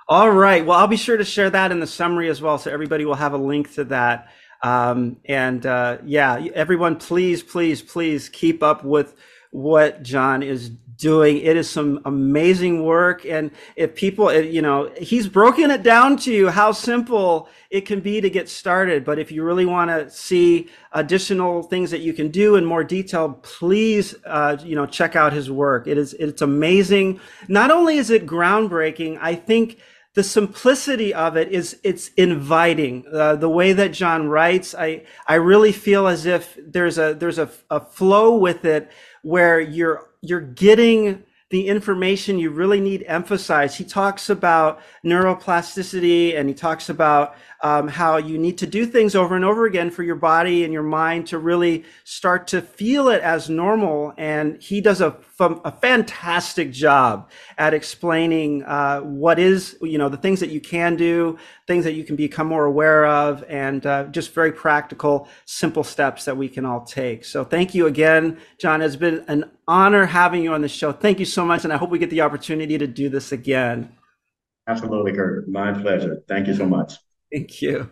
[0.09, 0.65] All right.
[0.65, 3.15] Well, I'll be sure to share that in the summary as well, so everybody will
[3.15, 4.29] have a link to that.
[4.63, 9.15] Um, and uh, yeah, everyone, please, please, please keep up with
[9.51, 11.39] what John is doing.
[11.39, 13.25] It is some amazing work.
[13.25, 18.01] And if people, you know, he's broken it down to you how simple it can
[18.01, 19.05] be to get started.
[19.05, 22.85] But if you really want to see additional things that you can do in more
[22.85, 25.87] detail, please, uh, you know, check out his work.
[25.87, 27.21] It is, it's amazing.
[27.47, 29.79] Not only is it groundbreaking, I think
[30.15, 35.35] the simplicity of it is it's inviting uh, the way that john writes i i
[35.35, 38.91] really feel as if there's a there's a, a flow with it
[39.29, 43.77] where you're you're getting the information you really need emphasized.
[43.77, 49.15] He talks about neuroplasticity and he talks about um, how you need to do things
[49.15, 53.09] over and over again for your body and your mind to really start to feel
[53.09, 54.15] it as normal.
[54.17, 60.17] And he does a, a fantastic job at explaining uh, what is, you know, the
[60.17, 64.05] things that you can do, things that you can become more aware of, and uh,
[64.05, 67.25] just very practical, simple steps that we can all take.
[67.25, 68.83] So thank you again, John.
[68.83, 70.93] It's been an honor having you on the show.
[70.93, 71.65] Thank you so much.
[71.65, 73.93] And I hope we get the opportunity to do this again.
[74.67, 75.49] Absolutely, Kurt.
[75.49, 76.23] My pleasure.
[76.29, 76.95] Thank you so much.
[77.33, 77.91] Thank you.